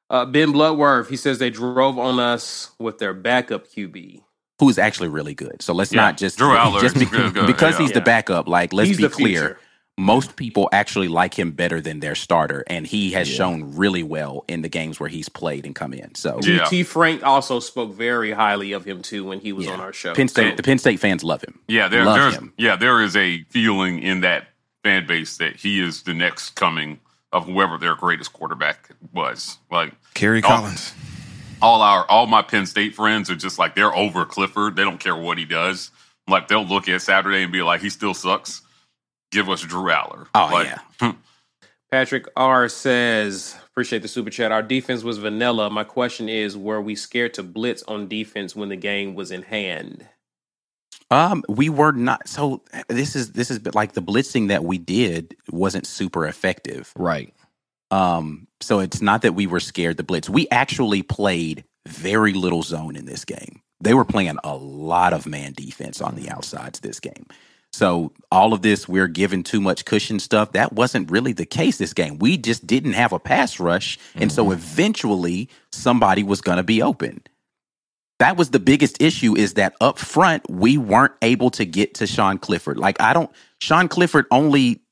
Uh, 0.09 0.25
ben 0.27 0.51
Bloodworth, 0.53 1.09
he 1.09 1.17
says 1.17 1.39
they 1.39 1.51
drove 1.51 1.97
on 1.99 2.19
us 2.19 2.71
with 2.81 2.99
their 2.99 3.15
backup 3.15 3.67
QB. 3.69 4.23
who 4.59 4.69
is 4.69 4.79
actually 4.79 5.09
really 5.09 5.35
good. 5.35 5.63
So 5.63 5.73
let's 5.73 5.91
Yeah. 5.93 6.03
not 6.03 6.17
just 6.19 6.37
Drew 6.39 6.49
Allar 6.55 6.81
just 6.83 6.99
be- 6.99 7.07
good, 7.07 7.33
good, 7.33 7.47
because 7.47 7.75
yeah. 7.75 7.87
he's 7.87 7.93
the 7.93 8.01
backup. 8.03 8.47
Like 8.49 8.73
let's 8.73 8.89
He's 8.89 8.99
be 8.99 9.09
clear. 9.09 9.41
future. 9.41 9.59
Most 9.99 10.37
people 10.37 10.69
actually 10.73 11.09
like 11.09 11.39
him 11.39 11.51
better 11.51 11.79
than 11.81 12.01
their 12.01 12.15
starter, 12.15 12.65
and 12.69 12.87
he 12.87 13.11
has 13.11 13.29
shown 13.29 13.77
really 13.77 14.03
well 14.03 14.45
in 14.49 14.63
the 14.63 14.69
games 14.69 14.99
where 14.99 15.11
he's 15.11 15.29
played 15.29 15.67
and 15.67 15.75
come 15.75 15.93
in. 15.93 16.15
So 16.15 16.41
Yeah. 16.43 16.65
T. 16.65 16.85
Frank 16.85 17.23
also 17.23 17.61
spoke 17.61 17.93
very 17.93 18.31
highly 18.31 18.73
of 18.73 18.87
him 18.87 19.03
too 19.03 19.25
when 19.27 19.41
he 19.41 19.53
was 19.53 19.67
yeah. 19.67 19.73
on 19.73 19.81
our 19.81 19.93
show. 19.93 20.15
Penn 20.15 20.29
State, 20.29 20.49
And- 20.51 20.57
the 20.59 20.63
Penn 20.63 20.79
State 20.79 21.01
fans 21.01 21.23
love 21.23 21.43
him. 21.43 21.59
Yeah, 21.69 21.89
there, 21.89 22.05
love 22.07 22.17
there's 22.17 22.35
him. 22.35 22.55
yeah, 22.57 22.77
there 22.77 23.03
is 23.03 23.15
a 23.15 23.43
feeling 23.51 23.99
in 24.03 24.23
that 24.23 24.47
fan 24.83 25.07
base 25.07 25.37
that 25.37 25.57
he 25.57 25.83
is 25.83 26.05
the 26.05 26.15
next 26.15 26.51
coming 26.57 26.99
of 27.33 27.45
whoever 27.45 27.77
their 27.77 27.95
greatest 27.95 28.33
quarterback 28.33 28.89
was. 29.13 29.59
Like 29.71 29.93
Kerry. 30.15 30.41
Collins. 30.41 30.95
all 31.61 31.83
our 31.83 32.07
all 32.09 32.27
my 32.27 32.41
Penn 32.41 32.65
State 32.65 32.95
friends 32.95 33.29
are 33.31 33.37
just 33.37 33.59
like 33.59 33.75
they're 33.75 33.95
over 33.95 34.25
Clifford. 34.25 34.77
They 34.77 34.83
don't 34.85 34.99
care 34.99 35.15
what 35.17 35.37
he 35.37 35.45
does. 35.45 35.91
Like 36.27 36.49
they'll 36.49 36.65
look 36.65 36.89
at 36.89 37.03
Saturday 37.03 37.43
and 37.43 37.53
be 37.53 37.61
like, 37.61 37.83
he 37.83 37.91
still 37.91 38.15
sucks. 38.15 38.63
Give 39.33 39.49
us 39.49 39.63
Drew 39.63 39.91
Allar. 39.91 40.27
Oh 40.35 40.51
Like, 40.53 40.69
yeah, 41.01 41.13
Patrick 41.91 42.27
R 42.37 42.69
says, 42.69 43.57
appreciate 43.69 44.03
the 44.03 44.09
super 44.09 44.31
chat. 44.31 44.53
Our 44.53 44.63
defense 44.63 45.03
was 45.03 45.19
vanilla. 45.19 45.71
My 45.71 45.85
question 45.85 46.29
is, 46.29 46.57
were 46.57 46.81
we 46.81 46.95
scared 46.97 47.35
to 47.35 47.43
blitz 47.43 47.83
on 47.85 48.09
defense 48.09 48.57
when 48.57 48.69
the 48.69 48.77
game 48.77 49.15
was 49.15 49.31
in 49.31 49.43
hand? 49.43 50.07
um, 51.11 51.43
we 51.49 51.69
were 51.69 51.93
not. 51.93 52.29
So 52.29 52.63
this 52.89 53.17
is 53.17 53.33
this 53.33 53.51
is 53.51 53.61
like 53.75 53.95
the 53.95 54.03
blitzing 54.03 54.49
that 54.49 54.65
we 54.65 54.79
did 54.79 55.37
wasn't 55.51 55.87
super 55.87 56.27
effective. 56.27 56.93
Right. 56.97 57.35
Um, 57.91 58.47
so 58.61 58.81
it's 58.81 59.03
not 59.03 59.23
that 59.23 59.35
we 59.35 59.49
were 59.49 59.61
scared 59.61 59.97
to 59.99 60.05
blitz. 60.05 60.31
We 60.31 60.49
actually 60.51 61.03
played 61.03 61.65
very 61.89 62.35
little 62.35 62.63
zone 62.63 62.97
in 62.97 63.07
this 63.07 63.25
game. 63.25 63.63
They 63.81 63.95
were 63.95 64.05
playing 64.05 64.39
a 64.45 64.57
lot 64.57 65.13
of 65.13 65.27
man 65.27 65.55
defense 65.55 66.01
on 66.01 66.15
the 66.15 66.31
outsides 66.31 66.81
this 66.81 67.01
game. 67.01 67.27
So 67.73 68.13
all 68.33 68.53
of 68.53 68.63
this, 68.63 68.89
we're 68.89 69.09
given 69.09 69.43
too 69.43 69.61
much 69.61 69.85
cushion 69.85 70.19
stuff. 70.19 70.53
That 70.53 70.73
wasn't 70.73 71.11
really 71.11 71.33
the 71.33 71.47
case 71.47 71.79
this 71.79 71.95
game. 71.95 72.19
We 72.19 72.37
just 72.37 72.67
didn't 72.67 72.95
have 72.95 73.13
a 73.13 73.19
pass 73.19 73.61
rush, 73.61 73.99
and 74.15 74.33
so 74.33 74.45
mm-hmm. 74.45 74.53
eventually 74.53 75.49
somebody 75.73 76.23
was 76.23 76.41
going 76.41 76.57
to 76.57 76.65
be 76.65 76.83
open. 76.83 77.23
That 78.19 78.37
was 78.37 78.51
the 78.51 78.59
biggest 78.59 79.01
issue 79.01 79.35
is 79.35 79.55
that 79.55 79.75
up 79.81 79.99
front 79.99 80.49
we 80.51 80.77
weren't 80.77 81.15
able 81.23 81.51
to 81.53 81.65
get 81.65 81.95
to 81.95 82.07
Sean 82.07 82.37
Clifford. 82.37 82.77
Like 82.77 83.01
I 83.01 83.15
don't 83.15 83.31
Sean 83.61 83.89
Clifford 83.89 84.27
only 84.31 84.83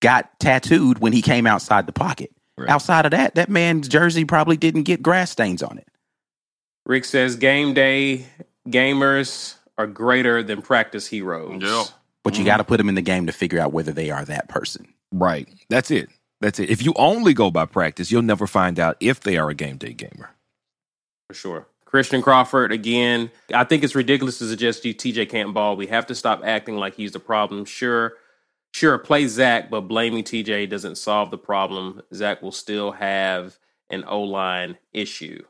got 0.00 0.38
tattooed 0.38 0.98
when 0.98 1.14
he 1.14 1.22
came 1.22 1.46
outside 1.46 1.86
the 1.86 1.92
pocket. 1.92 2.30
Right. 2.58 2.68
Outside 2.68 3.06
of 3.06 3.12
that, 3.12 3.36
that 3.36 3.48
man's 3.48 3.88
jersey 3.88 4.26
probably 4.26 4.58
didn't 4.58 4.82
get 4.82 5.02
grass 5.02 5.30
stains 5.30 5.62
on 5.62 5.78
it. 5.78 5.88
Rick 6.84 7.06
says, 7.06 7.36
game 7.36 7.72
day 7.72 8.26
gamers 8.68 9.54
are 9.78 9.86
greater 9.86 10.42
than 10.42 10.60
practice 10.60 11.06
heroes. 11.06 11.62
Yep. 11.62 11.86
But 12.24 12.34
you 12.34 12.40
mm-hmm. 12.40 12.46
got 12.46 12.56
to 12.56 12.64
put 12.64 12.78
them 12.78 12.88
in 12.88 12.96
the 12.96 13.02
game 13.02 13.26
to 13.26 13.32
figure 13.32 13.60
out 13.60 13.72
whether 13.72 13.92
they 13.92 14.10
are 14.10 14.24
that 14.24 14.48
person. 14.48 14.92
Right. 15.12 15.48
That's 15.68 15.90
it. 15.90 16.08
That's 16.40 16.58
it. 16.58 16.70
If 16.70 16.82
you 16.84 16.92
only 16.96 17.34
go 17.34 17.50
by 17.50 17.66
practice, 17.66 18.10
you'll 18.10 18.22
never 18.22 18.46
find 18.46 18.80
out 18.80 18.96
if 19.00 19.20
they 19.20 19.36
are 19.36 19.50
a 19.50 19.54
game 19.54 19.76
day 19.76 19.92
gamer. 19.92 20.30
For 21.28 21.34
sure. 21.34 21.66
Christian 21.84 22.22
Crawford, 22.22 22.72
again, 22.72 23.30
I 23.54 23.62
think 23.62 23.84
it's 23.84 23.94
ridiculous 23.94 24.38
to 24.38 24.48
suggest 24.48 24.84
you 24.84 24.92
TJ 24.92 25.28
can't 25.28 25.54
ball. 25.54 25.76
We 25.76 25.86
have 25.86 26.06
to 26.06 26.14
stop 26.16 26.42
acting 26.44 26.76
like 26.76 26.96
he's 26.96 27.12
the 27.12 27.20
problem. 27.20 27.64
Sure, 27.66 28.14
sure, 28.72 28.98
play 28.98 29.28
Zach, 29.28 29.70
but 29.70 29.82
blaming 29.82 30.24
TJ 30.24 30.68
doesn't 30.68 30.98
solve 30.98 31.30
the 31.30 31.38
problem. 31.38 32.02
Zach 32.12 32.42
will 32.42 32.50
still 32.50 32.90
have 32.90 33.58
an 33.90 34.02
O 34.08 34.22
line 34.22 34.76
issue. 34.92 35.44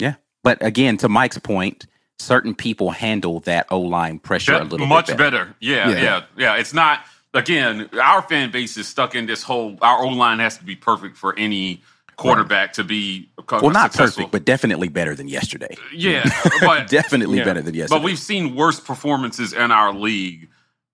Yeah. 0.00 0.16
But 0.42 0.60
again, 0.64 0.96
to 0.96 1.08
Mike's 1.08 1.38
point, 1.38 1.86
certain 2.18 2.54
people 2.54 2.90
handle 2.90 3.40
that 3.40 3.66
O 3.70 3.80
line 3.80 4.18
pressure 4.18 4.54
a 4.54 4.64
little 4.64 4.86
much 4.86 5.06
bit 5.06 5.16
better. 5.18 5.54
Yeah, 5.60 5.88
Yeah. 5.90 6.02
yeah, 6.02 6.22
yeah, 6.36 6.54
It's 6.56 6.74
not 6.74 7.00
again. 7.34 7.88
Our 8.02 8.22
fan 8.22 8.50
base 8.50 8.76
is 8.76 8.88
stuck 8.88 9.14
in 9.14 9.26
this 9.26 9.42
whole. 9.42 9.78
Our 9.82 10.04
O 10.04 10.08
line 10.08 10.38
has 10.40 10.58
to 10.58 10.64
be 10.64 10.74
perfect 10.76 11.16
for 11.16 11.36
any 11.38 11.82
quarterback 12.16 12.72
to 12.72 12.82
be 12.82 13.28
Well, 13.50 13.70
not 13.70 13.92
successful. 13.92 14.22
perfect, 14.24 14.32
but 14.32 14.44
definitely 14.44 14.88
better 14.88 15.14
than 15.14 15.28
yesterday. 15.28 15.76
yeah, 15.94 16.28
but 16.60 16.88
definitely 16.88 17.38
Yeah. 17.38 17.44
better 17.44 17.62
than 17.62 17.74
yesterday. 17.74 17.96
but 18.00 18.04
we've 18.04 18.18
seen 18.18 18.56
worse 18.56 18.80
performances 18.80 19.52
in 19.52 19.70
our 19.70 19.92
league 19.92 20.48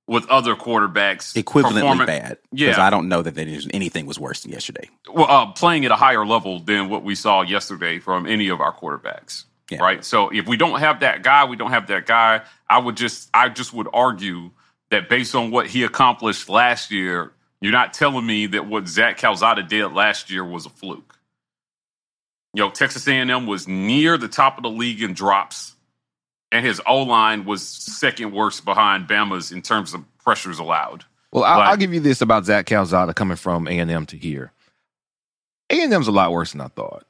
with 0.06 0.28
other 0.28 0.54
quarterbacks 0.54 1.32
equivalently 1.34 1.80
performing- 1.80 2.06
bad. 2.06 2.36
Because 2.52 2.76
Yeah. 2.76 2.84
I 2.86 2.90
don't 2.90 3.08
know 3.08 3.22
that 3.22 3.34
there's 3.34 3.66
anything 3.72 4.04
was 4.04 4.18
worse 4.18 4.42
than 4.42 4.52
yesterday. 4.52 4.90
well, 5.10 5.24
uh, 5.30 5.46
playing 5.52 5.86
at 5.86 5.90
a 5.90 5.96
higher 5.96 6.26
level 6.26 6.60
than 6.60 6.90
what 6.90 7.02
we 7.04 7.14
saw 7.14 7.40
yesterday 7.40 7.98
from 8.00 8.26
any 8.26 8.48
of 8.48 8.60
our 8.60 8.74
quarterbacks. 8.74 9.44
Yeah. 9.74 9.82
Right. 9.82 10.04
So 10.04 10.28
if 10.30 10.46
we 10.46 10.56
don't 10.56 10.80
have 10.80 11.00
that 11.00 11.22
guy, 11.22 11.44
we 11.44 11.56
don't 11.56 11.70
have 11.70 11.86
that 11.88 12.06
guy. 12.06 12.42
I 12.68 12.78
would 12.78 12.96
just, 12.96 13.28
I 13.34 13.48
just 13.48 13.72
would 13.72 13.88
argue 13.92 14.50
that 14.90 15.08
based 15.08 15.34
on 15.34 15.50
what 15.50 15.66
he 15.66 15.82
accomplished 15.82 16.48
last 16.48 16.90
year, 16.90 17.32
you're 17.60 17.72
not 17.72 17.92
telling 17.94 18.26
me 18.26 18.46
that 18.46 18.66
what 18.66 18.86
Zach 18.88 19.18
Calzada 19.18 19.62
did 19.62 19.88
last 19.88 20.30
year 20.30 20.44
was 20.44 20.66
a 20.66 20.70
fluke. 20.70 21.18
You 22.52 22.62
know, 22.62 22.70
Texas 22.70 23.06
A&M 23.08 23.46
was 23.46 23.66
near 23.66 24.16
the 24.16 24.28
top 24.28 24.56
of 24.58 24.62
the 24.62 24.70
league 24.70 25.02
in 25.02 25.12
drops, 25.14 25.74
and 26.52 26.64
his 26.64 26.80
O 26.86 27.02
line 27.02 27.44
was 27.44 27.66
second 27.66 28.32
worst 28.32 28.64
behind 28.64 29.08
Bama's 29.08 29.50
in 29.50 29.60
terms 29.62 29.92
of 29.94 30.04
pressures 30.18 30.58
allowed. 30.60 31.04
Well, 31.32 31.42
I'll, 31.42 31.58
Like- 31.58 31.68
I'll 31.70 31.76
give 31.76 31.92
you 31.92 32.00
this 32.00 32.20
about 32.20 32.44
Zach 32.44 32.66
Calzada 32.66 33.12
coming 33.14 33.36
from 33.36 33.66
A 33.66 33.78
and 33.78 33.90
M 33.90 34.06
to 34.06 34.16
here. 34.16 34.52
A 35.70 35.82
and 35.82 35.92
M's 35.92 36.06
a 36.06 36.12
lot 36.12 36.30
worse 36.30 36.52
than 36.52 36.60
I 36.60 36.68
thought. 36.68 37.04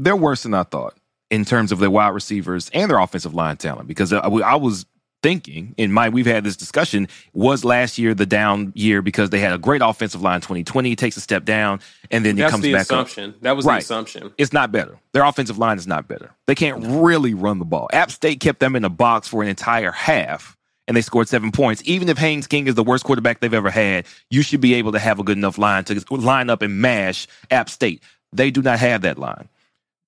They're 0.00 0.16
worse 0.16 0.42
than 0.42 0.54
I 0.54 0.64
thought 0.64 0.94
in 1.30 1.44
terms 1.44 1.72
of 1.72 1.78
their 1.78 1.90
wide 1.90 2.08
receivers 2.08 2.70
and 2.72 2.90
their 2.90 2.98
offensive 2.98 3.34
line 3.34 3.56
talent. 3.56 3.88
Because 3.88 4.12
I, 4.12 4.18
I 4.20 4.54
was 4.56 4.86
thinking, 5.22 5.74
in 5.78 5.90
my 5.90 6.10
we've 6.10 6.26
had 6.26 6.44
this 6.44 6.54
discussion, 6.56 7.08
was 7.32 7.64
last 7.64 7.96
year 7.96 8.14
the 8.14 8.26
down 8.26 8.72
year 8.76 9.00
because 9.00 9.30
they 9.30 9.40
had 9.40 9.52
a 9.54 9.58
great 9.58 9.80
offensive 9.82 10.20
line. 10.20 10.40
Twenty 10.42 10.62
twenty 10.64 10.94
takes 10.96 11.16
a 11.16 11.20
step 11.20 11.44
down 11.46 11.80
and 12.10 12.24
then 12.26 12.38
it 12.38 12.50
comes 12.50 12.62
the 12.62 12.72
back 12.72 12.82
up. 12.82 13.06
assumption. 13.06 13.34
That 13.40 13.56
was 13.56 13.64
Right. 13.64 13.76
the 13.76 13.84
assumption. 13.84 14.32
It's 14.36 14.52
not 14.52 14.70
better. 14.70 14.98
Their 15.12 15.24
offensive 15.24 15.56
line 15.58 15.78
is 15.78 15.86
not 15.86 16.06
better. 16.08 16.30
They 16.46 16.54
can't 16.54 16.84
really 17.02 17.32
run 17.32 17.58
the 17.58 17.64
ball. 17.64 17.88
App 17.92 18.10
State 18.10 18.40
kept 18.40 18.60
them 18.60 18.76
in 18.76 18.84
a 18.84 18.90
box 18.90 19.26
for 19.26 19.42
an 19.42 19.48
entire 19.48 19.92
half, 19.92 20.58
and 20.86 20.94
they 20.94 21.00
scored 21.00 21.26
seven 21.28 21.52
points. 21.52 21.80
Even 21.86 22.10
if 22.10 22.18
Haynes 22.18 22.46
King 22.46 22.66
is 22.66 22.74
the 22.74 22.84
worst 22.84 23.04
quarterback 23.04 23.40
they've 23.40 23.54
ever 23.54 23.70
had, 23.70 24.04
you 24.28 24.42
should 24.42 24.60
be 24.60 24.74
able 24.74 24.92
to 24.92 24.98
have 24.98 25.18
a 25.18 25.24
good 25.24 25.38
enough 25.38 25.56
line 25.56 25.84
to 25.84 26.04
line 26.10 26.50
up 26.50 26.60
and 26.60 26.82
mash 26.82 27.26
App 27.50 27.70
State. 27.70 28.02
They 28.34 28.50
do 28.50 28.60
not 28.60 28.78
have 28.78 29.00
that 29.02 29.18
line. 29.18 29.48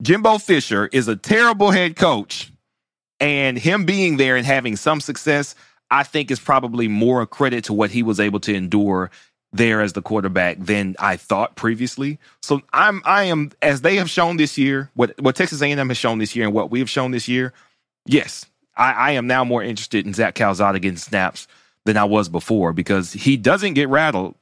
Jimbo 0.02 0.38
Fisher 0.38 0.88
is 0.92 1.08
a 1.08 1.16
terrible 1.16 1.70
head 1.70 1.96
coach, 1.96 2.52
and 3.18 3.58
him 3.58 3.84
being 3.84 4.18
there 4.18 4.36
and 4.36 4.46
having 4.46 4.76
some 4.76 5.00
success, 5.00 5.54
I 5.90 6.02
think 6.02 6.30
is 6.30 6.38
probably 6.38 6.88
more 6.88 7.22
a 7.22 7.26
credit 7.26 7.64
to 7.64 7.72
what 7.72 7.90
he 7.90 8.02
was 8.02 8.20
able 8.20 8.40
to 8.40 8.54
endure 8.54 9.10
there 9.52 9.80
as 9.80 9.94
the 9.94 10.02
quarterback 10.02 10.58
than 10.58 10.96
I 10.98 11.16
thought 11.16 11.56
previously. 11.56 12.18
So 12.42 12.60
I'm 12.72 13.00
I 13.04 13.24
am 13.24 13.52
as 13.62 13.80
they 13.80 13.96
have 13.96 14.10
shown 14.10 14.36
this 14.36 14.58
year, 14.58 14.90
what 14.94 15.18
what 15.20 15.36
Texas 15.36 15.62
A&M 15.62 15.88
has 15.88 15.96
shown 15.96 16.18
this 16.18 16.36
year 16.36 16.44
and 16.44 16.54
what 16.54 16.70
we 16.70 16.78
have 16.80 16.90
shown 16.90 17.10
this 17.10 17.28
year. 17.28 17.52
Yes, 18.04 18.44
I, 18.76 18.92
I 18.92 19.10
am 19.12 19.26
now 19.26 19.44
more 19.44 19.62
interested 19.62 20.06
in 20.06 20.12
Zach 20.12 20.34
Calzada 20.34 20.78
getting 20.78 20.98
snaps 20.98 21.46
than 21.86 21.96
I 21.96 22.04
was 22.04 22.28
before 22.28 22.72
because 22.72 23.12
he 23.12 23.36
doesn't 23.36 23.74
get 23.74 23.88
rattled 23.88 24.34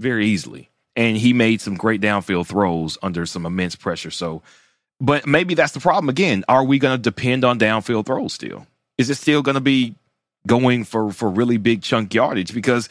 very 0.00 0.26
easily, 0.26 0.70
and 0.94 1.16
he 1.16 1.32
made 1.32 1.60
some 1.60 1.74
great 1.74 2.00
downfield 2.00 2.46
throws 2.46 2.98
under 3.02 3.26
some 3.26 3.46
immense 3.46 3.74
pressure. 3.74 4.10
So, 4.10 4.42
but 5.02 5.26
maybe 5.26 5.52
that's 5.52 5.72
the 5.72 5.80
problem 5.80 6.08
again. 6.08 6.44
Are 6.48 6.64
we 6.64 6.78
going 6.78 6.96
to 6.96 7.02
depend 7.02 7.44
on 7.44 7.58
downfield 7.58 8.06
throws 8.06 8.32
still? 8.32 8.66
Is 8.96 9.10
it 9.10 9.16
still 9.16 9.42
going 9.42 9.56
to 9.56 9.60
be 9.60 9.94
going 10.46 10.84
for 10.84 11.12
for 11.12 11.28
really 11.28 11.58
big 11.58 11.82
chunk 11.82 12.14
yardage 12.14 12.54
because? 12.54 12.88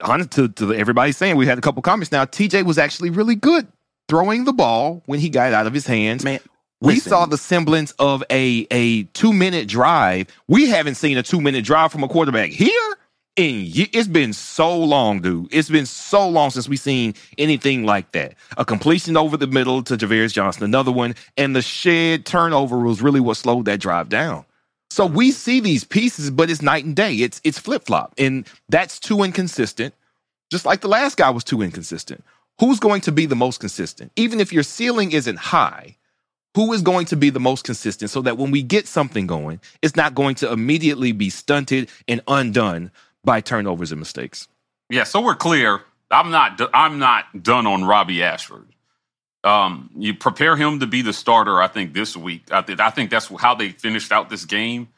honest 0.00 0.30
to, 0.32 0.48
to 0.48 0.74
everybody 0.74 1.12
saying 1.12 1.36
we 1.36 1.46
had 1.46 1.58
a 1.58 1.60
couple 1.60 1.82
comments 1.82 2.12
now. 2.12 2.24
TJ 2.24 2.64
was 2.64 2.78
actually 2.78 3.10
really 3.10 3.34
good 3.34 3.66
throwing 4.08 4.44
the 4.44 4.52
ball 4.52 5.02
when 5.06 5.18
he 5.18 5.28
got 5.28 5.48
it 5.48 5.54
out 5.54 5.66
of 5.66 5.72
his 5.72 5.86
hands. 5.86 6.24
Man, 6.24 6.40
we 6.80 6.94
listen. 6.94 7.10
saw 7.10 7.26
the 7.26 7.38
semblance 7.38 7.92
of 7.92 8.22
a 8.30 8.66
a 8.70 9.04
two 9.04 9.32
minute 9.32 9.68
drive. 9.68 10.28
We 10.48 10.68
haven't 10.68 10.96
seen 10.96 11.18
a 11.18 11.22
two 11.22 11.40
minute 11.40 11.64
drive 11.64 11.92
from 11.92 12.04
a 12.04 12.08
quarterback 12.08 12.50
here 12.50 12.96
in 13.36 13.70
it's 13.74 14.08
been 14.08 14.32
so 14.32 14.76
long, 14.76 15.20
dude. 15.20 15.48
It's 15.50 15.68
been 15.68 15.86
so 15.86 16.28
long 16.28 16.50
since 16.50 16.68
we've 16.68 16.80
seen 16.80 17.14
anything 17.38 17.84
like 17.84 18.12
that. 18.12 18.34
A 18.56 18.64
completion 18.64 19.16
over 19.16 19.36
the 19.36 19.46
middle 19.46 19.82
to 19.84 19.96
Ja'Varrius 19.96 20.32
Johnson, 20.32 20.64
another 20.64 20.90
one, 20.90 21.14
and 21.36 21.54
the 21.54 21.62
shed 21.62 22.24
turnover 22.24 22.78
was 22.78 23.02
really 23.02 23.20
what 23.20 23.36
slowed 23.36 23.66
that 23.66 23.80
drive 23.80 24.08
down. 24.08 24.44
So 24.90 25.04
we 25.04 25.30
see 25.30 25.60
these 25.60 25.84
pieces, 25.84 26.30
but 26.30 26.50
it's 26.50 26.62
night 26.62 26.84
and 26.84 26.96
day. 26.96 27.14
It's 27.16 27.40
it's 27.44 27.58
flip 27.58 27.84
flop, 27.84 28.14
and 28.16 28.46
that's 28.68 28.98
too 28.98 29.22
inconsistent. 29.22 29.94
Just 30.50 30.64
like 30.64 30.80
the 30.80 30.88
last 30.88 31.16
guy 31.16 31.30
was 31.30 31.44
too 31.44 31.60
inconsistent. 31.60 32.24
Who's 32.58 32.80
going 32.80 33.02
to 33.02 33.12
be 33.12 33.26
the 33.26 33.36
most 33.36 33.60
consistent? 33.60 34.12
Even 34.16 34.40
if 34.40 34.52
your 34.52 34.62
ceiling 34.62 35.12
isn't 35.12 35.38
high, 35.38 35.96
who 36.54 36.72
is 36.72 36.80
going 36.80 37.04
to 37.06 37.16
be 37.16 37.28
the 37.28 37.40
most 37.40 37.64
consistent 37.64 38.10
so 38.10 38.22
that 38.22 38.38
when 38.38 38.50
we 38.50 38.62
get 38.62 38.86
something 38.86 39.26
going, 39.26 39.60
it's 39.82 39.94
not 39.94 40.14
going 40.14 40.36
to 40.36 40.50
immediately 40.50 41.12
be 41.12 41.28
stunted 41.28 41.90
and 42.08 42.22
undone 42.28 42.90
by 43.26 43.42
turnovers 43.42 43.92
and 43.92 43.98
mistakes. 43.98 44.48
Yeah, 44.88 45.04
so 45.04 45.20
we're 45.20 45.34
clear. 45.34 45.82
I'm 46.10 46.30
not. 46.30 46.58
I'm 46.72 46.98
not 46.98 47.42
done 47.42 47.66
on 47.66 47.84
Robbie 47.84 48.22
Ashford. 48.22 48.64
Um, 49.44 49.90
you 49.96 50.14
prepare 50.14 50.56
him 50.56 50.80
to 50.80 50.86
be 50.86 51.02
the 51.02 51.12
starter. 51.12 51.60
I 51.60 51.68
think 51.68 51.92
this 51.92 52.16
week. 52.16 52.44
I, 52.50 52.62
th- 52.62 52.78
I 52.78 52.90
think 52.90 53.10
that's 53.10 53.26
how 53.38 53.54
they 53.54 53.70
finished 53.70 54.12
out 54.12 54.30
this 54.30 54.46
game. 54.46 54.88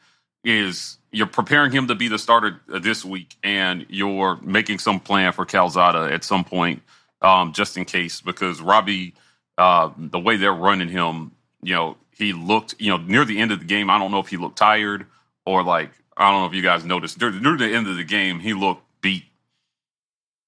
Is 0.45 0.97
you're 1.11 1.27
preparing 1.27 1.71
him 1.71 1.87
to 1.87 1.95
be 1.95 2.07
the 2.07 2.19
starter 2.19 2.61
this 2.67 3.03
week, 3.03 3.35
and 3.43 3.85
you're 3.89 4.37
making 4.41 4.79
some 4.79 4.99
plan 4.99 5.33
for 5.33 5.45
Calzada 5.45 6.13
at 6.13 6.23
some 6.23 6.45
point, 6.45 6.83
um, 7.21 7.51
just 7.51 7.75
in 7.75 7.83
case, 7.83 8.21
because 8.21 8.61
Robbie, 8.61 9.15
uh, 9.57 9.89
the 9.97 10.19
way 10.19 10.37
they're 10.37 10.53
running 10.53 10.87
him, 10.87 11.31
you 11.63 11.73
know, 11.73 11.97
he 12.15 12.33
looked, 12.33 12.75
you 12.79 12.91
know, 12.91 12.97
near 12.97 13.25
the 13.25 13.39
end 13.39 13.51
of 13.51 13.59
the 13.59 13.65
game. 13.65 13.89
I 13.89 13.97
don't 13.97 14.11
know 14.11 14.19
if 14.19 14.27
he 14.27 14.37
looked 14.37 14.57
tired 14.57 15.07
or 15.45 15.63
like 15.63 15.91
I 16.19 16.29
don't 16.29 16.41
know 16.41 16.47
if 16.47 16.53
you 16.53 16.61
guys 16.61 16.83
noticed 16.85 17.17
during, 17.17 17.41
during 17.41 17.57
the 17.57 17.73
end 17.73 17.87
of 17.87 17.95
the 17.97 18.03
game, 18.03 18.39
he 18.39 18.53
looked 18.53 18.83
beat. 19.01 19.23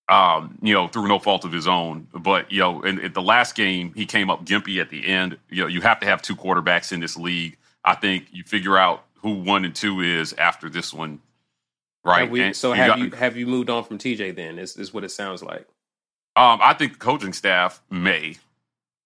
Um, 0.09 0.57
you 0.61 0.73
know, 0.73 0.89
through 0.89 1.07
no 1.07 1.19
fault 1.19 1.45
of 1.45 1.53
his 1.53 1.67
own. 1.67 2.07
But 2.13 2.51
you 2.51 2.59
know, 2.59 2.81
in, 2.81 2.99
in 2.99 3.13
the 3.13 3.21
last 3.21 3.55
game, 3.55 3.93
he 3.95 4.05
came 4.05 4.29
up 4.29 4.43
gimpy 4.45 4.81
at 4.81 4.89
the 4.89 5.07
end. 5.07 5.37
You 5.49 5.61
know, 5.61 5.67
you 5.67 5.79
have 5.81 6.01
to 6.01 6.05
have 6.05 6.21
two 6.21 6.35
quarterbacks 6.35 6.91
in 6.91 6.99
this 6.99 7.15
league. 7.15 7.57
I 7.85 7.95
think 7.95 8.25
you 8.31 8.43
figure 8.43 8.77
out 8.77 9.05
who 9.21 9.35
one 9.35 9.63
and 9.63 9.73
two 9.73 10.01
is 10.01 10.33
after 10.33 10.69
this 10.69 10.93
one, 10.93 11.21
right? 12.03 12.21
Have 12.21 12.29
we, 12.29 12.41
And 12.41 12.55
so 12.55 12.73
have 12.73 12.87
got- 12.87 12.99
you 12.99 13.11
have 13.11 13.37
you 13.37 13.47
moved 13.47 13.69
on 13.69 13.85
from 13.85 13.97
TJ? 13.99 14.35
Then 14.35 14.59
is 14.59 14.75
is 14.75 14.93
what 14.93 15.05
it 15.05 15.11
sounds 15.11 15.41
like. 15.41 15.65
Um, 16.35 16.59
I 16.61 16.73
think 16.73 16.93
the 16.93 16.99
coaching 16.99 17.31
staff 17.33 17.81
may 17.89 18.35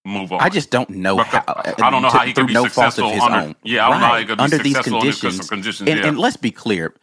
move 0.06 0.32
on. 0.32 0.40
I 0.42 0.50
just 0.50 0.70
don't 0.70 0.90
know 0.90 1.18
Because 1.18 1.34
uh, 1.34 1.44
how. 1.48 1.54
Uh, 1.54 1.74
I 1.84 1.90
don't 1.90 2.02
know 2.02 2.10
to- 2.10 2.18
how 2.18 2.26
he 2.26 2.34
can 2.34 2.36
through 2.44 2.48
be 2.48 2.54
no 2.54 2.62
fault 2.64 2.94
successful 2.94 3.08
of 3.08 3.14
his 3.16 3.24
under- 3.24 3.38
own. 3.48 3.56
yeah, 3.64 3.88
I 3.88 3.92
don't 3.92 4.02
know 4.02 4.08
how 4.08 4.18
he 4.18 4.26
could 4.26 4.38
be 4.38 4.44
under 4.44 4.58
these 4.60 4.76
successful 4.76 5.00
under 5.00 5.12
conditions. 5.14 5.50
conditions, 5.50 5.90
and, 5.90 6.00
yeah. 6.00 6.08
and 6.08 6.18
let's 6.20 6.38
be 6.38 6.52
clear, 6.52 6.94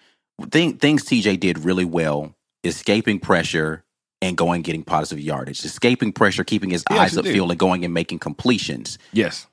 thing, 0.50 0.78
things 0.78 1.04
TJ 1.04 1.40
did 1.40 1.58
really 1.64 1.84
well: 1.84 2.34
escaping 2.64 3.18
pressure 3.18 3.84
and 4.20 4.36
going 4.36 4.56
and 4.58 4.64
getting 4.64 4.84
positive 4.84 5.22
yardage, 5.24 5.64
escaping 5.64 6.12
pressure, 6.12 6.44
keeping 6.44 6.70
his 6.70 6.84
He 6.88 6.96
eyes 6.96 7.16
actually 7.16 7.32
did. 7.32 7.40
upfield, 7.42 7.50
and 7.50 7.58
going 7.58 7.84
and 7.84 7.92
making 7.92 8.20
completions. 8.20 8.98
Yes. 9.12 9.46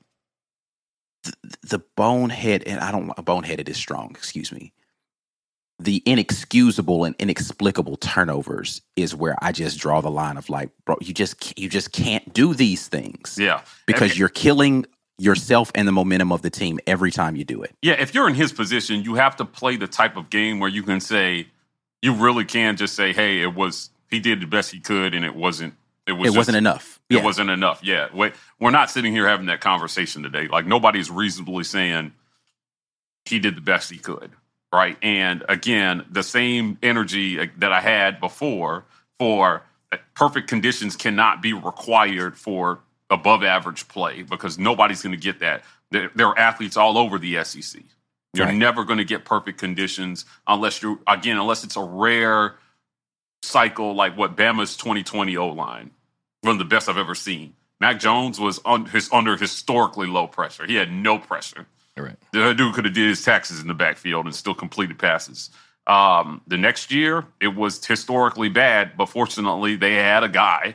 the 1.62 1.80
bonehead 1.96 2.62
and 2.64 2.80
I 2.80 2.90
don't 2.92 3.08
boneheaded 3.16 3.68
is 3.68 3.76
strong, 3.76 4.10
excuse 4.12 4.52
me. 4.52 4.72
The 5.82 6.02
inexcusable 6.04 7.04
and 7.04 7.14
inexplicable 7.18 7.96
turnovers 7.96 8.82
is 8.96 9.14
where 9.16 9.34
I 9.42 9.50
just 9.52 9.78
draw 9.78 10.00
the 10.02 10.10
line 10.10 10.36
of 10.36 10.50
like, 10.50 10.70
bro, 10.84 10.96
you 11.00 11.14
just 11.14 11.58
you 11.58 11.68
just 11.70 11.90
can't 11.92 12.32
do 12.34 12.52
these 12.54 12.86
things 12.86 13.38
yeah, 13.40 13.62
because 13.86 14.18
you're 14.18 14.28
killing 14.28 14.84
yourself 15.18 15.70
and 15.74 15.88
the 15.88 15.92
momentum 15.92 16.32
of 16.32 16.42
the 16.42 16.50
team 16.50 16.80
every 16.86 17.10
time 17.10 17.34
you 17.36 17.44
do 17.44 17.62
it. 17.62 17.74
Yeah, 17.82 17.94
if 17.94 18.14
you're 18.14 18.28
in 18.28 18.34
his 18.34 18.52
position, 18.52 19.02
you 19.02 19.14
have 19.14 19.36
to 19.36 19.44
play 19.44 19.76
the 19.76 19.86
type 19.86 20.16
of 20.16 20.28
game 20.30 20.60
where 20.60 20.68
you 20.70 20.82
can 20.82 21.00
say, 21.00 21.46
you 22.02 22.14
really 22.14 22.44
can 22.44 22.76
just 22.76 22.94
say, 22.94 23.12
"Hey, 23.12 23.40
it 23.40 23.54
was 23.54 23.90
he 24.10 24.20
did 24.20 24.40
the 24.40 24.46
best 24.46 24.72
he 24.72 24.80
could, 24.80 25.14
and 25.14 25.24
it 25.24 25.34
wasn't. 25.34 25.74
It 26.06 26.12
was. 26.12 26.26
it 26.26 26.28
just- 26.28 26.36
wasn't 26.36 26.56
enough. 26.58 27.00
It 27.08 27.16
Yeah. 27.16 27.22
wasn't 27.24 27.50
enough. 27.50 27.80
Yeah, 27.82 28.08
Wait, 28.14 28.34
we're 28.58 28.70
not 28.70 28.90
sitting 28.90 29.12
here 29.12 29.26
having 29.28 29.46
that 29.46 29.60
conversation 29.60 30.22
today. 30.22 30.46
Like 30.48 30.66
nobody's 30.66 31.10
reasonably 31.10 31.64
saying 31.64 32.12
he 33.24 33.38
did 33.38 33.56
the 33.56 33.60
best 33.60 33.90
he 33.90 33.98
could, 33.98 34.32
right? 34.72 34.96
And 35.02 35.44
again, 35.48 36.04
the 36.10 36.22
same 36.22 36.78
energy 36.82 37.40
uh, 37.40 37.46
that 37.58 37.72
I 37.72 37.80
had 37.80 38.20
before 38.20 38.84
for 39.18 39.62
uh, 39.92 39.96
perfect 40.14 40.48
conditions 40.48 40.96
cannot 40.96 41.42
be 41.42 41.52
required 41.52 42.36
for 42.36 42.80
above 43.10 43.42
average 43.42 43.88
play 43.88 44.22
because 44.22 44.58
nobody's 44.58 45.02
going 45.02 45.12
to 45.14 45.20
get 45.20 45.40
that. 45.40 45.64
There, 45.90 46.10
there 46.14 46.26
are 46.28 46.38
athletes 46.38 46.76
all 46.76 46.96
over 46.98 47.18
the 47.18 47.42
SEC. 47.44 47.82
You're 48.32 48.46
Right. 48.46 48.54
never 48.54 48.84
going 48.84 48.98
to 48.98 49.04
get 49.04 49.24
perfect 49.24 49.58
conditions 49.58 50.24
unless 50.46 50.82
you're, 50.82 50.98
again 51.08 51.36
unless 51.36 51.64
it's 51.64 51.76
a 51.76 51.82
rare 51.82 52.54
cycle 53.42 53.94
like 53.94 54.16
what 54.16 54.36
Bama's 54.36 54.76
2020 54.76 55.36
O 55.36 55.48
line, 55.48 55.90
one 56.42 56.52
of 56.52 56.58
the 56.58 56.64
best 56.64 56.88
I've 56.88 56.98
ever 56.98 57.16
seen. 57.16 57.54
Mac 57.80 57.98
Jones 57.98 58.38
was 58.38 58.60
on 58.64 58.86
his 58.86 59.08
under 59.12 59.36
historically 59.36 60.06
low 60.06 60.26
pressure. 60.28 60.66
He 60.66 60.76
had 60.76 60.92
no 60.92 61.18
pressure. 61.18 61.66
All 61.98 62.04
right. 62.04 62.16
The 62.32 62.52
dude 62.54 62.74
could 62.74 62.84
have 62.84 62.94
did 62.94 63.08
his 63.08 63.24
taxes 63.24 63.60
in 63.60 63.68
the 63.68 63.74
backfield 63.74 64.26
and 64.26 64.34
still 64.34 64.54
completed 64.54 64.98
passes. 64.98 65.50
Um, 65.86 66.40
the 66.46 66.56
next 66.56 66.92
year, 66.92 67.24
it 67.40 67.48
was 67.48 67.84
historically 67.84 68.48
bad, 68.48 68.96
but 68.96 69.06
fortunately, 69.06 69.76
they 69.76 69.94
had 69.94 70.22
a 70.22 70.28
guy 70.28 70.74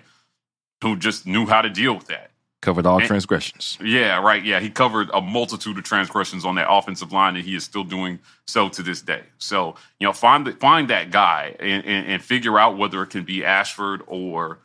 who 0.83 0.95
just 0.95 1.25
knew 1.25 1.45
how 1.45 1.61
to 1.61 1.69
deal 1.69 1.95
with 1.95 2.07
that. 2.07 2.31
Covered 2.61 2.85
all 2.85 2.97
And- 2.97 3.07
transgressions. 3.07 3.77
Yeah, 3.81 4.19
right. 4.19 4.43
Yeah, 4.43 4.59
he 4.59 4.69
covered 4.69 5.09
a 5.13 5.21
multitude 5.21 5.77
of 5.77 5.83
transgressions 5.83 6.43
on 6.45 6.55
that 6.55 6.69
offensive 6.69 7.11
line, 7.13 7.35
and 7.35 7.45
he 7.45 7.55
is 7.55 7.63
still 7.63 7.83
doing 7.83 8.19
so 8.47 8.69
to 8.69 8.81
this 8.81 9.01
day. 9.01 9.21
So, 9.37 9.75
you 9.99 10.07
know, 10.07 10.13
find 10.13 10.47
the, 10.47 10.51
find 10.53 10.89
that 10.89 11.11
guy 11.11 11.55
and, 11.59 11.85
and, 11.85 12.07
and 12.07 12.23
figure 12.23 12.57
out 12.59 12.77
whether 12.77 13.01
it 13.03 13.07
can 13.11 13.23
be 13.23 13.45
Ashford 13.45 14.01
or 14.07 14.59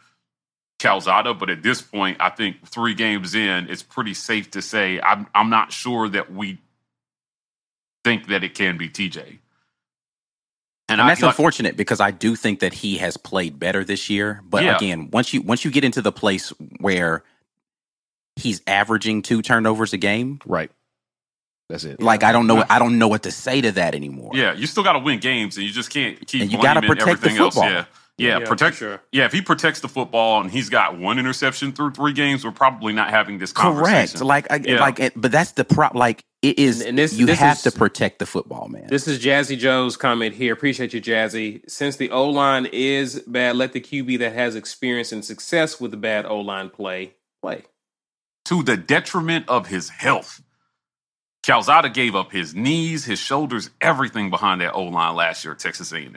Calzada. 0.81 1.35
But 1.35 1.51
at 1.51 1.62
this 1.62 1.81
point, 1.83 2.16
I 2.21 2.31
think 2.31 2.66
three 2.66 2.95
games 2.95 3.35
in, 3.35 3.69
it's 3.71 3.83
pretty 3.83 4.14
safe 4.14 4.51
to 4.53 4.62
say 4.62 5.01
I'm 5.01 5.27
I'm 5.35 5.51
not 5.51 5.71
sure 5.73 6.09
that 6.09 6.33
we 6.33 6.59
think 8.05 8.29
that 8.29 8.43
it 8.43 8.55
can 8.55 8.77
be 8.79 8.88
TJ. 8.88 9.38
And 10.88 11.01
I- 11.01 11.09
that's 11.09 11.23
like- 11.23 11.31
unfortunate 11.31 11.77
because 11.77 12.01
I 12.01 12.11
do 12.11 12.35
think 12.35 12.61
that 12.61 12.73
he 12.73 12.97
has 12.99 13.16
played 13.16 13.59
better 13.61 13.85
this 13.85 14.11
year. 14.11 14.40
But 14.45 14.64
Yeah. 14.64 14.77
again, 14.77 15.11
once 15.12 15.33
you 15.33 15.43
once 15.43 15.64
you 15.64 15.71
get 15.71 15.85
into 15.85 16.03
the 16.03 16.11
place 16.12 16.49
where 16.81 17.23
he's 18.37 18.62
averaging 18.66 19.23
two 19.23 19.43
turnovers 19.43 19.93
a 19.93 19.99
game, 19.99 20.40
Right. 20.47 20.71
That's 21.69 21.85
it. 21.85 22.01
like 22.01 22.25
I 22.25 22.33
don't 22.33 22.47
know 22.49 22.64
I 22.69 22.79
don't 22.81 22.99
know 22.99 23.07
what 23.07 23.23
to 23.25 23.31
say 23.31 23.61
to 23.61 23.71
that 23.73 23.95
anymore. 23.95 24.33
Yeah, 24.35 24.53
you 24.55 24.66
still 24.66 24.83
got 24.83 24.95
to 24.95 24.99
win 24.99 25.21
games, 25.21 25.57
and 25.57 25.64
you 25.66 25.73
just 25.73 25.90
can't 25.90 26.27
keep. 26.27 26.43
And 26.43 26.51
you 26.51 26.61
gotta 26.61 26.81
protect 26.81 27.05
the 27.21 27.29
everything 27.29 27.37
else. 27.38 27.55
football. 27.55 27.71
Yeah, 27.71 27.85
yeah, 28.21 28.39
Yeah, 28.39 28.45
protect. 28.47 28.77
sure. 28.77 29.01
Yeah, 29.13 29.25
if 29.25 29.33
he 29.33 29.41
protects 29.41 29.81
the 29.81 29.89
football 29.89 30.41
and 30.41 30.51
he's 30.51 30.69
got 30.69 30.99
one 30.99 31.19
interception 31.19 31.73
through 31.73 31.93
three 31.93 32.13
games, 32.13 32.45
we're 32.45 32.51
probably 32.53 32.93
not 32.93 33.11
having 33.11 33.39
this 33.39 33.53
conversation. 33.53 34.19
Correct. 34.19 34.23
Like 34.23 34.51
I, 34.53 34.57
Yeah. 34.65 34.81
like 34.81 35.13
but 35.17 35.33
that's 35.33 35.53
the 35.53 35.65
prop 35.65 35.95
like 35.95 36.25
it 36.43 36.59
is 36.59 36.81
And 36.83 36.97
this- 36.99 37.13
you 37.15 37.27
this 37.27 37.39
have 37.39 37.57
is- 37.57 37.63
to 37.65 37.73
protect 37.73 38.19
the 38.19 38.27
football, 38.27 38.69
man. 38.69 38.87
This 38.89 39.07
is 39.09 39.19
Jazzy 39.23 39.59
Joe's 39.59 39.97
comment 39.97 40.35
here. 40.35 40.53
Appreciate 40.53 40.93
you, 40.95 41.01
Jazzy. 41.01 41.63
Since 41.69 41.97
the 41.97 42.11
O 42.11 42.29
line 42.29 42.67
is 42.67 43.21
bad, 43.27 43.57
let 43.57 43.73
the 43.73 43.81
QB 43.81 44.19
that 44.19 44.33
has 44.35 44.55
experience 44.57 45.13
and 45.13 45.25
success 45.25 45.81
with 45.81 45.91
the 45.91 45.97
bad 45.97 46.27
O 46.27 46.41
line 46.41 46.71
play 46.71 47.15
play. 47.43 47.65
to 48.47 48.63
the 48.63 48.77
detriment 48.77 49.49
of 49.49 49.67
his 49.69 49.89
health. 49.91 50.43
Calzada 51.43 51.89
gave 51.89 52.15
up 52.15 52.33
his 52.33 52.55
knees, 52.55 53.05
his 53.07 53.19
shoulders, 53.19 53.71
everything 53.81 54.29
behind 54.29 54.61
that 54.61 54.75
O 54.75 54.83
line 54.85 55.15
last 55.15 55.43
year 55.45 55.53
at 55.55 55.59
Texas 55.59 55.91
A&M. 55.93 56.15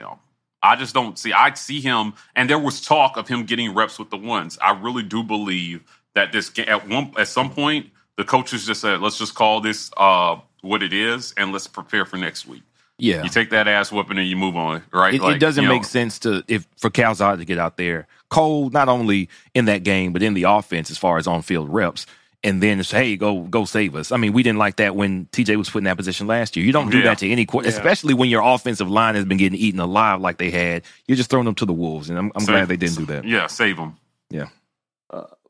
I 0.64 0.76
just 0.76 0.94
don't 0.94 1.18
see. 1.18 1.32
I 1.32 1.52
see 1.54 1.80
him, 1.80 2.14
and 2.34 2.48
there 2.48 2.58
was 2.58 2.80
talk 2.80 3.16
of 3.16 3.28
him 3.28 3.44
getting 3.44 3.74
reps 3.74 3.98
with 3.98 4.10
the 4.10 4.16
ones. 4.16 4.58
I 4.62 4.72
really 4.72 5.02
do 5.02 5.22
believe 5.22 5.84
that 6.14 6.32
this 6.32 6.50
at 6.58 6.88
one 6.88 7.12
at 7.18 7.28
some 7.28 7.50
point 7.50 7.90
the 8.16 8.24
coaches 8.24 8.66
just 8.66 8.80
said, 8.80 9.00
"Let's 9.00 9.18
just 9.18 9.34
call 9.34 9.60
this 9.60 9.90
uh, 9.96 10.36
what 10.62 10.82
it 10.82 10.92
is, 10.92 11.34
and 11.36 11.52
let's 11.52 11.66
prepare 11.66 12.04
for 12.04 12.16
next 12.16 12.46
week." 12.46 12.62
Yeah. 12.96 13.24
You 13.24 13.28
take 13.28 13.50
that 13.50 13.66
ass 13.66 13.90
whooping 13.90 14.18
and 14.18 14.28
you 14.28 14.36
move 14.36 14.56
on, 14.56 14.82
right? 14.92 15.14
It, 15.14 15.20
Like, 15.20 15.36
it 15.36 15.38
doesn't 15.38 15.62
you 15.62 15.68
know, 15.68 15.74
make 15.74 15.84
sense 15.84 16.20
to 16.20 16.44
if 16.46 16.66
for 16.76 16.90
Calzada 16.90 17.38
to 17.38 17.44
get 17.44 17.58
out 17.58 17.76
there 17.76 18.06
cold, 18.28 18.72
not 18.72 18.88
only 18.88 19.28
in 19.52 19.64
that 19.64 19.82
game 19.82 20.12
but 20.12 20.22
in 20.22 20.34
the 20.34 20.44
offense 20.44 20.90
as 20.90 20.98
far 20.98 21.18
as 21.18 21.26
on 21.26 21.42
field 21.42 21.68
reps, 21.72 22.06
and 22.44 22.62
then 22.62 22.82
say, 22.84 22.98
"Hey, 22.98 23.16
go 23.16 23.40
go 23.42 23.64
save 23.64 23.96
us." 23.96 24.12
I 24.12 24.16
mean, 24.18 24.32
we 24.32 24.42
didn't 24.44 24.58
like 24.58 24.76
that 24.76 24.94
when 24.94 25.26
TJ 25.32 25.56
was 25.56 25.68
put 25.70 25.78
in 25.78 25.84
that 25.84 25.96
position 25.96 26.26
last 26.28 26.54
year. 26.56 26.64
You 26.64 26.70
don't 26.72 26.90
do 26.90 26.98
Yeah. 26.98 27.04
that 27.06 27.18
to 27.18 27.28
any, 27.28 27.46
qu- 27.46 27.60
especially 27.60 28.14
when 28.14 28.28
your 28.30 28.42
offensive 28.42 28.88
line 28.88 29.16
has 29.16 29.24
been 29.24 29.38
getting 29.38 29.58
eaten 29.58 29.80
alive 29.80 30.20
like 30.20 30.38
they 30.38 30.50
had. 30.52 30.82
You're 31.08 31.16
just 31.16 31.30
throwing 31.30 31.46
them 31.46 31.54
to 31.56 31.66
the 31.66 31.72
wolves, 31.72 32.08
and 32.10 32.18
I'm, 32.18 32.30
I'm 32.36 32.44
glad 32.44 32.68
they 32.68 32.76
didn't 32.76 32.96
do 32.98 33.06
that. 33.06 33.24
Yeah, 33.24 33.48
save 33.48 33.76
them. 33.78 33.96
Yeah, 34.30 34.46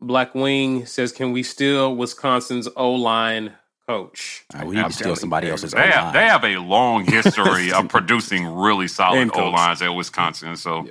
Black 0.00 0.34
Wing 0.34 0.86
says, 0.86 1.12
"Can 1.12 1.32
we 1.32 1.42
steal 1.42 1.94
Wisconsin's 1.96 2.68
O 2.76 2.92
line 2.92 3.52
coach?" 3.86 4.44
Uh, 4.54 4.64
we 4.66 4.76
need 4.76 4.84
to 4.86 4.92
steal 4.92 5.16
somebody 5.16 5.48
else's 5.48 5.72
They 5.72 5.80
have, 5.90 6.02
O-line. 6.04 6.12
they 6.14 6.26
have 6.26 6.44
a 6.44 6.56
long 6.58 7.04
history 7.10 7.72
of 7.72 7.88
producing 7.88 8.46
really 8.46 8.88
solid 8.88 9.20
And. 9.20 9.36
O 9.36 9.50
lines 9.50 9.82
at 9.82 9.88
Wisconsin. 9.94 10.56
So, 10.56 10.86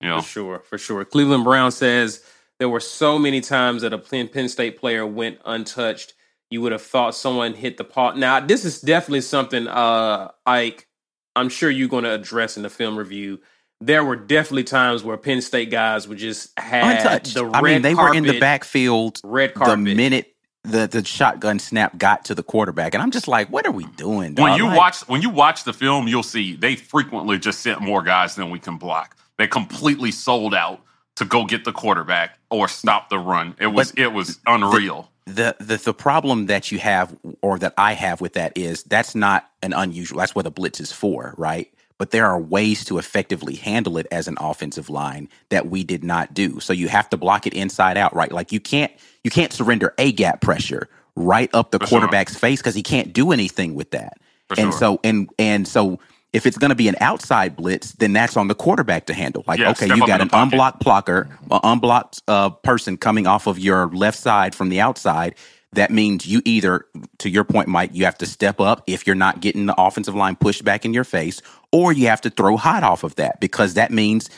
you 0.00 0.08
know, 0.08 0.20
For 0.22 0.28
sure, 0.28 0.58
for 0.60 0.78
sure. 0.78 1.04
Cleveland 1.04 1.44
Brown 1.44 1.70
says 1.72 2.22
there 2.60 2.68
were 2.68 2.78
so 2.78 3.18
many 3.18 3.40
times 3.40 3.82
that 3.82 3.92
a 3.94 3.98
Penn, 3.98 4.28
Penn 4.28 4.48
State 4.48 4.78
player 4.78 5.04
went 5.06 5.40
untouched. 5.46 6.12
You 6.50 6.60
would 6.60 6.72
have 6.72 6.82
thought 6.82 7.14
someone 7.14 7.54
hit 7.54 7.78
the 7.78 7.84
pot. 7.84 8.18
Now, 8.18 8.38
this 8.38 8.66
is 8.66 8.80
definitely 8.82 9.22
something, 9.22 9.66
uh, 9.66 10.30
Ike. 10.44 10.86
I'm 11.34 11.48
sure 11.48 11.70
you're 11.70 11.88
going 11.88 12.04
to 12.04 12.12
address 12.12 12.56
in 12.58 12.62
the 12.62 12.68
film 12.70 12.96
review. 12.98 13.40
there 13.80 14.04
were 14.04 14.16
definitely 14.16 14.64
times 14.64 15.02
where 15.02 15.16
Penn 15.16 15.40
State 15.40 15.70
guys 15.70 16.06
would 16.06 16.18
just 16.18 16.50
have 16.58 16.98
Untouched. 16.98 17.32
the 17.34 17.46
red 17.46 17.54
I 17.54 17.62
mean, 17.62 17.82
they 17.82 17.94
were 17.94 18.14
in 18.14 18.24
the 18.24 18.38
backfield 18.38 19.20
red 19.24 19.54
carpet. 19.54 19.82
the 19.82 19.94
minute 19.94 20.34
the, 20.64 20.86
the 20.86 21.02
shotgun 21.02 21.58
snap 21.58 21.96
got 21.96 22.26
to 22.26 22.34
the 22.34 22.42
quarterback. 22.42 22.92
And 22.92 23.02
I'm 23.02 23.10
just 23.10 23.26
like, 23.26 23.48
what 23.48 23.66
are 23.66 23.72
we 23.72 23.86
doing? 23.96 24.34
When 24.34 24.58
you 24.58 24.66
Like, 24.66 24.76
watch 24.76 25.08
when 25.08 25.22
you 25.22 25.30
watch 25.30 25.64
the 25.64 25.72
film, 25.72 26.08
you'll 26.08 26.22
see 26.22 26.56
they 26.56 26.76
frequently 26.76 27.38
just 27.38 27.60
sent 27.60 27.80
more 27.80 28.02
guys 28.02 28.34
than 28.34 28.50
we 28.50 28.58
can 28.58 28.76
block. 28.76 29.16
They 29.38 29.46
completely 29.46 30.10
sold 30.10 30.54
out 30.54 30.82
to 31.20 31.26
go 31.26 31.46
get 31.46 31.64
the 31.64 31.72
quarterback 31.72 32.38
or 32.50 32.68
stop 32.68 33.10
the 33.10 33.20
run. 33.20 33.56
It 33.60 33.68
was 33.68 33.92
it 33.96 34.12
was 34.14 34.40
unreal. 34.48 35.12
the, 35.26 35.56
the 35.60 35.78
the 35.78 35.94
problem 35.94 36.46
that 36.48 36.72
you 36.72 36.80
have 36.80 37.16
or 37.42 37.58
that 37.60 37.74
I 37.78 37.94
have 37.94 38.20
with 38.22 38.34
that 38.34 38.52
is 38.56 38.84
that's 38.84 39.16
not 39.16 39.50
an 39.62 39.74
unusual 39.74 40.20
that's 40.20 40.36
what 40.36 40.46
a 40.46 40.52
blitz 40.52 40.80
is 40.80 40.92
for, 40.92 41.34
right? 41.38 41.72
But 41.98 42.12
there 42.12 42.26
are 42.26 42.40
ways 42.40 42.84
to 42.86 42.98
effectively 42.98 43.56
handle 43.56 43.98
it 43.98 44.08
as 44.12 44.28
an 44.28 44.36
offensive 44.40 44.90
line 44.90 45.30
that 45.50 45.68
we 45.68 45.84
did 45.84 46.04
not 46.04 46.34
do. 46.34 46.60
So 46.60 46.74
you 46.74 46.88
have 46.88 47.10
to 47.10 47.18
block 47.18 47.46
it 47.48 47.54
inside 47.54 47.96
out, 47.98 48.14
right? 48.16 48.32
Like 48.32 48.52
you 48.52 48.60
can't 48.60 48.92
you 49.24 49.30
can't 49.32 49.54
surrender 49.54 49.94
a 49.98 50.12
gap 50.12 50.42
pressure 50.42 50.90
right 51.16 51.50
up 51.54 51.72
the 51.72 51.80
For 51.80 51.86
sure. 51.86 52.00
quarterback's 52.00 52.36
face 52.36 52.60
because 52.60 52.76
he 52.76 52.84
can't 52.84 53.14
do 53.14 53.32
anything 53.32 53.74
with 53.76 53.92
that. 53.92 54.18
For 54.48 54.56
and 54.58 54.72
sure. 54.72 54.72
so 54.74 55.00
and 55.04 55.30
and 55.38 55.68
so 55.68 56.00
if 56.32 56.46
it's 56.46 56.58
going 56.58 56.68
to 56.70 56.76
be 56.76 56.88
an 56.88 56.96
outside 57.00 57.56
blitz, 57.56 57.92
then 57.92 58.12
that's 58.12 58.36
on 58.36 58.48
the 58.48 58.54
quarterback 58.54 59.06
to 59.06 59.14
handle. 59.14 59.44
Like, 59.46 59.58
Yeah, 59.58 59.70
okay, 59.70 59.86
you 59.86 60.06
got 60.06 60.20
an 60.20 60.30
unblocked 60.32 60.80
blocker, 60.80 61.28
an 61.50 61.60
unblocked 61.62 62.22
uh, 62.28 62.50
person 62.50 62.96
coming 62.96 63.26
off 63.26 63.46
of 63.46 63.58
your 63.58 63.88
left 63.88 64.18
side 64.18 64.54
from 64.54 64.68
the 64.68 64.80
outside. 64.80 65.34
That 65.72 65.90
means 65.90 66.26
you 66.26 66.42
either, 66.44 66.86
to 67.18 67.30
your 67.30 67.44
point, 67.44 67.68
Mike, 67.68 67.90
you 67.92 68.04
have 68.04 68.18
to 68.18 68.26
step 68.26 68.60
up 68.60 68.82
if 68.86 69.06
you're 69.06 69.16
not 69.16 69.40
getting 69.40 69.66
the 69.66 69.74
offensive 69.80 70.14
line 70.14 70.36
pushed 70.36 70.64
back 70.64 70.84
in 70.84 70.92
your 70.92 71.04
face, 71.04 71.42
or 71.72 71.92
you 71.92 72.08
have 72.08 72.20
to 72.22 72.30
throw 72.30 72.56
hot 72.56 72.82
off 72.82 73.04
of 73.04 73.14
that 73.16 73.40
because 73.40 73.74
that 73.74 73.92
means 73.92 74.30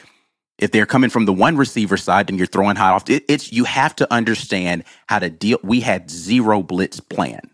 if 0.58 0.70
they're 0.70 0.86
coming 0.86 1.10
from 1.10 1.24
the 1.24 1.32
one 1.32 1.56
receiver 1.56 1.96
side 1.96 2.28
and 2.28 2.38
you're 2.38 2.46
throwing 2.46 2.76
hot 2.76 2.94
off, 2.94 3.10
it, 3.10 3.24
it's 3.28 3.52
you 3.52 3.64
have 3.64 3.96
to 3.96 4.12
understand 4.12 4.84
how 5.08 5.18
to 5.18 5.30
deal. 5.30 5.58
We 5.62 5.80
had 5.80 6.10
zero 6.10 6.62
blitz 6.62 7.00
plan, 7.00 7.50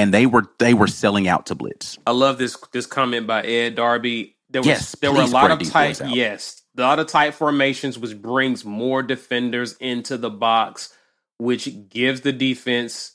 and 0.00 0.14
they 0.14 0.26
were 0.26 0.46
they 0.58 0.74
were 0.74 0.86
selling 0.86 1.28
out 1.28 1.46
to 1.46 1.54
blitz. 1.54 1.98
I 2.06 2.12
love 2.12 2.38
this 2.38 2.56
this 2.72 2.86
comment 2.86 3.26
by 3.26 3.42
Ed 3.42 3.74
Darby. 3.74 4.36
There 4.48 4.62
was 4.62 4.66
Yes, 4.66 4.96
there 5.00 5.12
were 5.12 5.20
a 5.20 5.26
lot 5.26 5.50
of 5.50 5.62
tight 5.68 6.00
yes, 6.08 6.62
a 6.76 6.80
lot 6.80 6.98
of 6.98 7.06
tight 7.06 7.34
formations, 7.34 7.98
which 7.98 8.20
brings 8.20 8.64
more 8.64 9.02
defenders 9.02 9.76
into 9.78 10.16
the 10.16 10.30
box, 10.30 10.92
which 11.38 11.88
gives 11.88 12.22
the 12.22 12.32
defense 12.32 13.12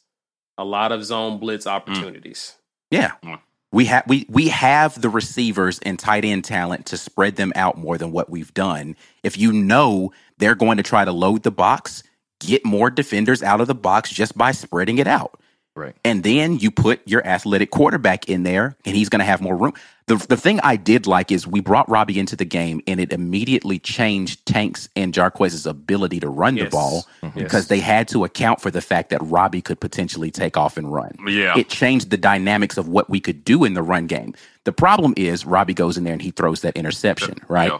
a 0.57 0.63
lot 0.63 0.91
of 0.91 1.03
zone 1.03 1.39
blitz 1.39 1.67
opportunities. 1.67 2.55
Yeah. 2.91 3.13
Mm. 3.23 3.39
We 3.71 3.85
have 3.85 4.03
we 4.07 4.25
we 4.29 4.47
have 4.49 5.01
the 5.01 5.09
receivers 5.09 5.79
and 5.79 5.99
tight 5.99 6.23
end 6.23 6.45
talent 6.45 6.85
to 6.87 6.97
spread 6.97 7.35
them 7.35 7.51
out 7.55 7.77
more 7.77 7.97
than 7.97 8.11
what 8.11 8.29
we've 8.29 8.53
done. 8.53 8.95
If 9.23 9.37
you 9.37 9.51
know 9.51 10.13
they're 10.37 10.55
going 10.55 10.77
to 10.77 10.83
try 10.83 11.03
to 11.03 11.11
load 11.11 11.43
the 11.43 11.51
box, 11.51 12.03
get 12.39 12.63
more 12.63 12.89
defenders 12.89 13.43
out 13.43 13.59
of 13.59 13.67
the 13.67 13.75
box 13.75 14.11
just 14.11 14.37
by 14.37 14.51
spreading 14.51 14.99
it 14.99 15.07
out. 15.07 15.41
Right. 15.75 15.93
And 16.05 16.23
then 16.23 16.57
you 16.57 16.71
put 16.71 17.05
your 17.05 17.25
athletic 17.27 17.69
quarterback 17.69 18.29
in 18.29 18.43
there 18.43 18.77
and 18.85 18.95
he's 18.95 19.09
going 19.09 19.19
to 19.19 19.25
have 19.25 19.41
more 19.41 19.57
room. 19.57 19.73
The 20.07 20.15
the 20.15 20.37
thing 20.37 20.61
I 20.61 20.77
did 20.77 21.05
like 21.05 21.33
is 21.33 21.45
we 21.45 21.59
brought 21.59 21.89
Robbie 21.89 22.17
into 22.17 22.37
the 22.37 22.45
game 22.45 22.79
and 22.87 22.99
it 22.99 23.11
immediately 23.11 23.77
changed 23.79 24.45
Tanks 24.45 24.87
and 24.95 25.13
Jarquez's 25.13 25.65
ability 25.65 26.21
to 26.21 26.29
run 26.29 26.55
the 26.55 26.61
Yes. 26.63 26.71
ball 26.71 27.05
mm-hmm. 27.21 27.37
Yes. 27.37 27.43
because 27.43 27.67
they 27.67 27.81
had 27.81 28.07
to 28.09 28.23
account 28.23 28.61
for 28.61 28.71
the 28.71 28.79
fact 28.81 29.09
that 29.09 29.19
Robbie 29.21 29.61
could 29.61 29.81
potentially 29.81 30.31
take 30.31 30.55
off 30.55 30.77
and 30.77 30.93
run 30.93 31.13
Yeah. 31.27 31.57
it 31.57 31.67
changed 31.67 32.09
the 32.09 32.17
dynamics 32.17 32.77
of 32.77 32.87
what 32.87 33.09
we 33.09 33.19
could 33.19 33.43
do 33.43 33.65
in 33.65 33.73
the 33.73 33.83
run 33.83 34.07
game. 34.07 34.33
The 34.63 34.71
problem 34.71 35.13
is 35.17 35.45
Robbie 35.45 35.73
goes 35.73 35.97
in 35.97 36.05
there 36.05 36.13
and 36.13 36.21
he 36.21 36.31
throws 36.31 36.61
that 36.61 36.77
interception, 36.77 37.39
right? 37.49 37.71
Yeah. 37.71 37.79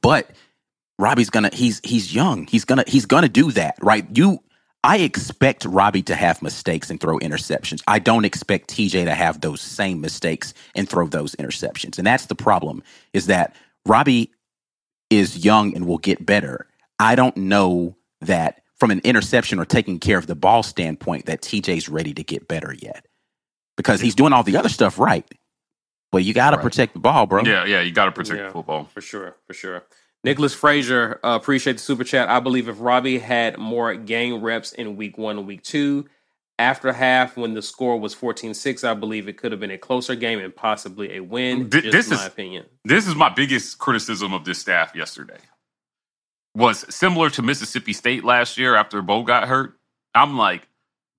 But 0.00 0.30
Robbie's 0.98 1.30
gonna 1.30 1.50
he's 1.52 1.80
he's 1.82 2.14
young. 2.14 2.46
He's 2.46 2.64
gonna 2.64 2.84
he's 2.86 3.06
gonna 3.06 3.28
do 3.28 3.50
that, 3.52 3.76
right? 3.82 4.06
You 4.16 4.40
I 4.84 4.98
expect 4.98 5.64
Robbie 5.64 6.02
to 6.02 6.14
have 6.14 6.42
mistakes 6.42 6.90
and 6.90 7.00
throw 7.00 7.18
interceptions. 7.18 7.82
I 7.88 7.98
don't 7.98 8.26
expect 8.26 8.68
TJ 8.68 9.06
to 9.06 9.14
have 9.14 9.40
those 9.40 9.62
same 9.62 10.02
mistakes 10.02 10.52
and 10.74 10.86
throw 10.86 11.06
those 11.08 11.34
interceptions. 11.36 11.96
And 11.96 12.06
that's 12.06 12.26
the 12.26 12.34
problem 12.34 12.82
is 13.14 13.26
that 13.26 13.56
Robbie 13.86 14.30
is 15.08 15.42
young 15.42 15.74
and 15.74 15.86
will 15.86 15.98
get 15.98 16.24
better. 16.26 16.66
I 16.98 17.14
don't 17.14 17.36
know 17.36 17.96
that 18.20 18.62
from 18.76 18.90
an 18.90 19.00
interception 19.04 19.58
or 19.58 19.64
taking 19.64 19.98
care 19.98 20.18
of 20.18 20.26
the 20.26 20.34
ball 20.34 20.62
standpoint 20.62 21.26
that 21.26 21.40
TJ's 21.40 21.88
ready 21.88 22.12
to 22.12 22.22
get 22.22 22.46
better 22.46 22.74
yet. 22.78 23.06
Because 23.78 24.02
he's 24.02 24.14
doing 24.14 24.34
all 24.34 24.42
the 24.42 24.56
other 24.58 24.68
stuff 24.68 24.98
right. 24.98 25.26
But 26.12 26.24
you 26.24 26.34
got 26.34 26.50
to 26.50 26.56
Right. 26.56 26.62
protect 26.62 26.92
the 26.92 27.00
ball, 27.00 27.26
bro. 27.26 27.42
Yeah, 27.42 27.64
yeah, 27.64 27.80
you 27.80 27.90
got 27.90 28.04
to 28.04 28.12
protect 28.12 28.38
Yeah. 28.38 28.52
football. 28.52 28.84
For 28.92 29.00
sure, 29.00 29.36
for 29.46 29.54
sure. 29.54 29.82
Nicholas 30.24 30.54
Frazier, 30.54 31.20
uh, 31.22 31.38
appreciate 31.40 31.74
the 31.74 31.78
super 31.80 32.02
chat. 32.04 32.28
I 32.28 32.40
believe 32.40 32.68
if 32.68 32.76
Robbie 32.80 33.18
had 33.18 33.58
more 33.58 33.94
game 33.94 34.40
reps 34.42 34.72
in 34.72 34.96
week 34.96 35.18
one 35.18 35.38
and 35.38 35.46
week 35.46 35.62
two, 35.62 36.06
after 36.58 36.92
half 36.92 37.36
when 37.36 37.54
the 37.54 37.62
score 37.62 37.98
was 37.98 38.14
14-6, 38.14 38.84
I 38.88 38.94
believe 38.94 39.28
it 39.28 39.36
could 39.36 39.52
have 39.52 39.60
been 39.60 39.70
a 39.72 39.78
closer 39.78 40.14
game 40.14 40.38
and 40.38 40.54
possibly 40.54 41.16
a 41.16 41.20
win. 41.20 41.68
Th- 41.68 41.92
this 41.92 42.08
my 42.10 42.16
is- 42.16 42.26
opinion. 42.26 42.66
This 42.84 43.06
is 43.06 43.14
my 43.14 43.28
biggest 43.28 43.78
criticism 43.78 44.32
of 44.32 44.44
this 44.44 44.58
staff 44.58 44.94
yesterday. 44.94 45.38
Was 46.56 46.84
similar 46.94 47.30
to 47.30 47.42
Mississippi 47.42 47.92
State 47.92 48.24
last 48.24 48.56
year 48.56 48.76
after 48.76 49.02
Bo 49.02 49.24
got 49.24 49.48
hurt. 49.48 49.76
I'm 50.14 50.38
like, 50.38 50.68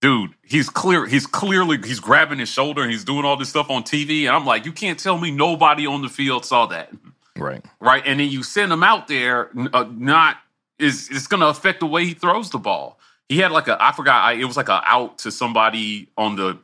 dude, 0.02 0.32
he's 0.42 0.70
clear. 0.70 1.06
He's 1.06 1.28
clearly 1.28 1.78
he's 1.84 2.00
grabbing 2.00 2.40
his 2.40 2.48
shoulder 2.48 2.82
and 2.82 2.90
he's 2.90 3.04
doing 3.04 3.26
all 3.26 3.36
this 3.36 3.50
stuff 3.50 3.70
on 3.70 3.84
TV. 3.84 4.22
And 4.28 4.30
I'm 4.30 4.46
like, 4.46 4.66
you 4.66 4.72
can't 4.72 4.98
tell 4.98 5.18
me 5.18 5.32
nobody 5.32 5.86
on 5.86 6.02
the 6.02 6.08
field 6.08 6.46
saw 6.46 6.68
that, 6.68 6.94
Right. 7.38 7.64
right? 7.80 8.04
And 8.06 8.20
then 8.20 8.30
you 8.30 8.44
send 8.44 8.72
him 8.72 8.84
out 8.84 9.08
there, 9.08 9.50
uh, 9.74 9.86
not 9.92 10.38
is 10.80 11.10
it's 11.10 11.28
going 11.28 11.40
to 11.42 11.48
affect 11.48 11.80
the 11.80 11.86
way 11.86 12.06
he 12.06 12.14
throws 12.14 12.50
the 12.50 12.58
ball. 12.58 13.00
He 13.30 13.40
had 13.40 13.52
like 13.52 13.68
a 13.68 13.78
I 13.80 13.92
forgot 13.92 14.24
I, 14.24 14.34
it 14.34 14.46
was 14.46 14.58
like 14.58 14.70
a 14.70 14.82
out 14.86 15.18
to 15.20 15.32
somebody 15.32 16.10
on 16.18 16.36
the 16.36 16.60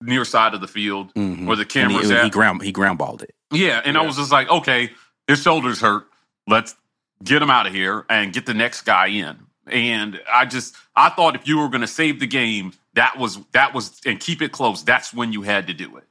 near 0.00 0.24
side 0.24 0.54
of 0.54 0.60
the 0.60 0.68
field 0.68 1.12
Mhm. 1.14 1.46
where 1.46 1.56
the 1.56 1.64
camera's 1.64 2.08
he, 2.10 2.14
at. 2.14 2.24
he 2.24 2.30
ground 2.30 2.62
he 2.62 2.72
ground 2.72 2.98
balled 2.98 3.22
it. 3.22 3.34
Yeah, 3.50 3.80
and 3.84 3.96
I 3.96 4.02
was 4.02 4.16
just 4.16 4.32
like, 4.32 4.48
okay, 4.50 4.90
his 5.26 5.40
shoulder's 5.42 5.80
hurt. 5.80 6.06
Let's 6.46 6.74
get 7.24 7.40
him 7.42 7.50
out 7.50 7.66
of 7.66 7.72
here 7.72 8.04
and 8.10 8.32
get 8.32 8.44
the 8.46 8.54
next 8.54 8.82
guy 8.82 9.06
in. 9.08 9.38
And 9.66 10.20
I 10.30 10.44
just 10.44 10.76
I 10.94 11.08
thought 11.10 11.34
if 11.34 11.48
you 11.48 11.58
were 11.58 11.68
going 11.68 11.80
to 11.80 11.86
save 11.86 12.20
the 12.20 12.26
game, 12.26 12.72
that 12.94 13.18
was 13.18 13.38
that 13.52 13.74
was 13.74 14.00
and 14.06 14.20
keep 14.20 14.42
it 14.42 14.52
close. 14.52 14.82
That's 14.82 15.12
when 15.14 15.32
you 15.32 15.42
had 15.42 15.66
to 15.68 15.74
do 15.74 15.96
it. 15.96 16.04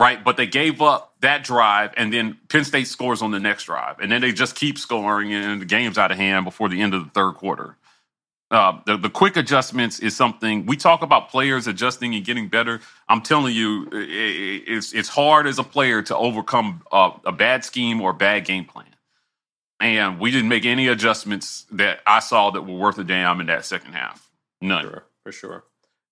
Right, 0.00 0.24
but 0.24 0.38
they 0.38 0.46
gave 0.46 0.80
up 0.80 1.14
that 1.20 1.44
drive, 1.44 1.92
and 1.98 2.10
then 2.12 2.38
Penn 2.48 2.64
State 2.64 2.86
scores 2.88 3.20
on 3.20 3.32
the 3.32 3.38
next 3.40 3.64
drive, 3.64 4.00
and 4.00 4.10
then 4.10 4.22
they 4.22 4.32
just 4.32 4.56
keep 4.56 4.78
scoring, 4.78 5.32
and 5.34 5.60
the 5.60 5.66
game's 5.66 5.98
out 5.98 6.10
of 6.10 6.16
hand 6.16 6.46
before 6.46 6.70
the 6.70 6.80
end 6.80 6.94
of 6.94 7.04
the 7.04 7.10
third 7.10 7.34
quarter. 7.34 7.76
Uh, 8.50 8.80
the, 8.86 8.96
the 8.96 9.10
quick 9.10 9.36
adjustments 9.36 10.00
is 10.00 10.16
something 10.16 10.66
we 10.66 10.76
talk 10.76 11.02
about 11.02 11.28
players 11.28 11.66
adjusting 11.68 12.14
and 12.14 12.24
getting 12.24 12.48
better. 12.48 12.80
I'm 13.10 13.20
telling 13.20 13.54
you, 13.54 13.88
i- 13.92 13.96
i- 13.96 14.64
it's 14.76 14.92
it's 14.94 15.08
hard 15.10 15.46
as 15.46 15.58
a 15.60 15.62
player 15.64 16.02
to 16.02 16.16
overcome 16.16 16.82
a, 16.90 17.12
a 17.26 17.32
bad 17.32 17.64
scheme 17.64 18.00
or 18.00 18.10
a 18.10 18.14
bad 18.14 18.46
game 18.46 18.64
plan. 18.64 18.86
And 19.80 20.18
we 20.18 20.30
didn't 20.32 20.48
make 20.48 20.64
any 20.64 20.88
adjustments 20.88 21.66
that 21.72 22.00
I 22.06 22.20
saw 22.20 22.50
that 22.50 22.62
were 22.62 22.74
worth 22.76 22.98
a 22.98 23.04
damn 23.04 23.40
in 23.40 23.46
that 23.48 23.64
second 23.66 23.92
half. 23.92 24.28
None. 24.60 24.82
Sure, 24.82 25.04
for 25.24 25.32
sure. 25.32 25.64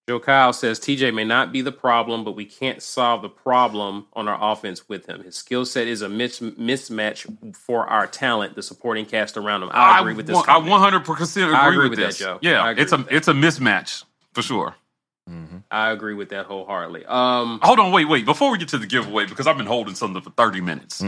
Joe 0.08 0.18
Kyle 0.18 0.54
says 0.54 0.80
TJ 0.80 1.12
may 1.12 1.24
not 1.24 1.52
be 1.52 1.60
the 1.60 1.70
problem, 1.70 2.24
but 2.24 2.32
we 2.32 2.46
can't 2.46 2.82
solve 2.82 3.20
the 3.20 3.28
problem 3.28 4.06
on 4.14 4.26
our 4.26 4.52
offense 4.52 4.88
with 4.88 5.04
him. 5.04 5.22
His 5.22 5.36
skill 5.36 5.66
set 5.66 5.86
is 5.86 6.00
a 6.00 6.08
mis- 6.08 6.40
mismatch 6.40 7.54
for 7.54 7.86
our 7.86 8.06
talent, 8.06 8.54
the 8.54 8.62
supporting 8.62 9.04
cast 9.04 9.36
around 9.36 9.64
him. 9.64 9.68
I 9.70 10.00
agree 10.00 10.14
with 10.14 10.26
this. 10.26 10.42
I 10.48 10.56
100 10.56 11.04
percent 11.04 11.50
agree, 11.50 11.58
I 11.58 11.76
with, 11.76 11.90
with 11.90 11.98
that. 11.98 12.14
Joe. 12.14 12.38
Yeah, 12.40 12.72
it's 12.74 12.92
a 12.92 13.04
it's 13.10 13.28
a 13.28 13.34
mismatch 13.34 14.04
for 14.32 14.40
sure. 14.40 14.76
I 15.70 15.90
agree 15.90 16.14
with 16.14 16.30
that 16.30 16.46
wholeheartedly. 16.46 17.04
Um, 17.06 17.60
Hold 17.62 17.78
on, 17.80 17.92
wait, 17.92 18.06
wait. 18.06 18.24
Before 18.24 18.50
we 18.50 18.58
get 18.58 18.68
to 18.68 18.78
the 18.78 18.86
giveaway, 18.86 19.26
because 19.26 19.46
I've 19.46 19.56
been 19.58 19.66
holding 19.66 19.94
something 19.94 20.22
for 20.22 20.30
30 20.30 20.60
minutes. 20.62 21.02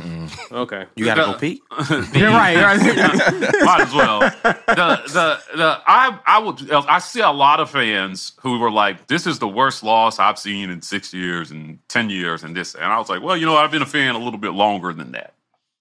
okay. 0.53 0.85
You 0.97 1.05
got 1.07 1.15
to 1.15 1.21
The- 1.23 1.33
go 1.33 1.39
pee. 1.39 1.63
You're 2.19 2.31
right, 2.31 2.57
Might 3.65 3.81
as 3.81 3.95
well. 3.95 4.21
The 4.21 5.03
the 5.13 5.41
the 5.57 5.81
I 5.87 6.19
I 6.27 6.39
would 6.39 6.71
I 6.71 6.99
see 6.99 7.21
a 7.21 7.31
lot 7.31 7.61
of 7.61 7.71
fans 7.71 8.33
who 8.41 8.59
were 8.59 8.71
like, 8.71 9.07
"This 9.07 9.27
is 9.27 9.39
the 9.39 9.49
worst 9.49 9.83
loss 9.83 10.19
I've 10.19 10.39
seen 10.39 10.71
in 10.71 10.83
six 10.83 11.15
years 11.15 11.51
and 11.51 11.79
ten 11.89 12.11
years 12.11 12.43
and 12.45 12.55
this," 12.57 12.75
and 12.75 12.85
I 12.85 12.99
was 12.99 13.09
like, 13.09 13.23
"Well, 13.23 13.37
you 13.37 13.47
know, 13.47 13.57
I've 13.57 13.71
been 13.71 13.83
a 13.83 13.87
fan 13.87 14.15
a 14.15 14.19
little 14.19 14.39
bit 14.39 14.53
longer 14.53 14.93
than 14.93 15.13
that." 15.13 15.35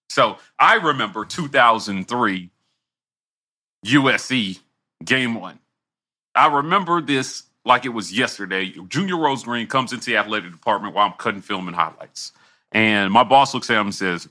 So 0.10 0.38
I 0.58 0.76
remember 0.76 1.26
2003 1.26 2.50
USC 3.86 4.60
game 5.04 5.36
one. 5.36 5.60
I 6.36 6.48
remember 6.48 7.02
this 7.02 7.44
like 7.66 7.86
it 7.86 7.90
was 7.90 8.12
yesterday. 8.18 8.74
Junior 8.88 9.16
Rosegreen 9.16 9.68
comes 9.70 9.94
into 9.94 10.08
the 10.08 10.18
athletic 10.18 10.52
department 10.52 10.96
while 10.96 11.08
I'm 11.08 11.14
cutting 11.14 11.42
film 11.42 11.68
and 11.68 11.76
highlights. 11.76 12.32
And 12.72 13.12
my 13.12 13.24
boss 13.24 13.54
looks 13.54 13.70
at 13.70 13.80
him 13.80 13.88
and 13.88 13.96
says, 13.96 14.28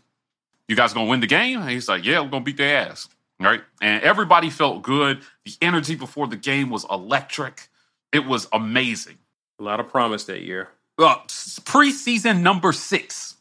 You 0.69 0.77
guys 0.77 0.93
gonna 0.93 1.09
win 1.09 1.21
the 1.21 1.27
game? 1.27 1.61
And 1.61 1.71
he's 1.71 1.89
like, 1.89 2.05
Yeah, 2.05 2.21
we're 2.21 2.31
gonna 2.31 2.45
beat 2.45 2.57
their 2.57 2.89
ass. 2.89 3.09
Right? 3.41 3.63
And 3.81 4.03
everybody 4.03 4.51
felt 4.51 4.83
good. 4.83 5.21
The 5.45 5.53
energy 5.63 5.95
before 5.95 6.27
the 6.27 6.37
game 6.37 6.71
was 6.71 6.85
electric. 6.91 7.69
It 8.13 8.27
was 8.27 8.49
amazing. 8.53 9.19
A 9.61 9.63
lot 9.63 9.81
of 9.81 9.89
promise 9.89 10.25
that 10.25 10.43
year. 10.43 10.69
Uh, 10.99 11.19
preseason 11.27 12.43
number 12.43 12.73
six. 12.73 13.37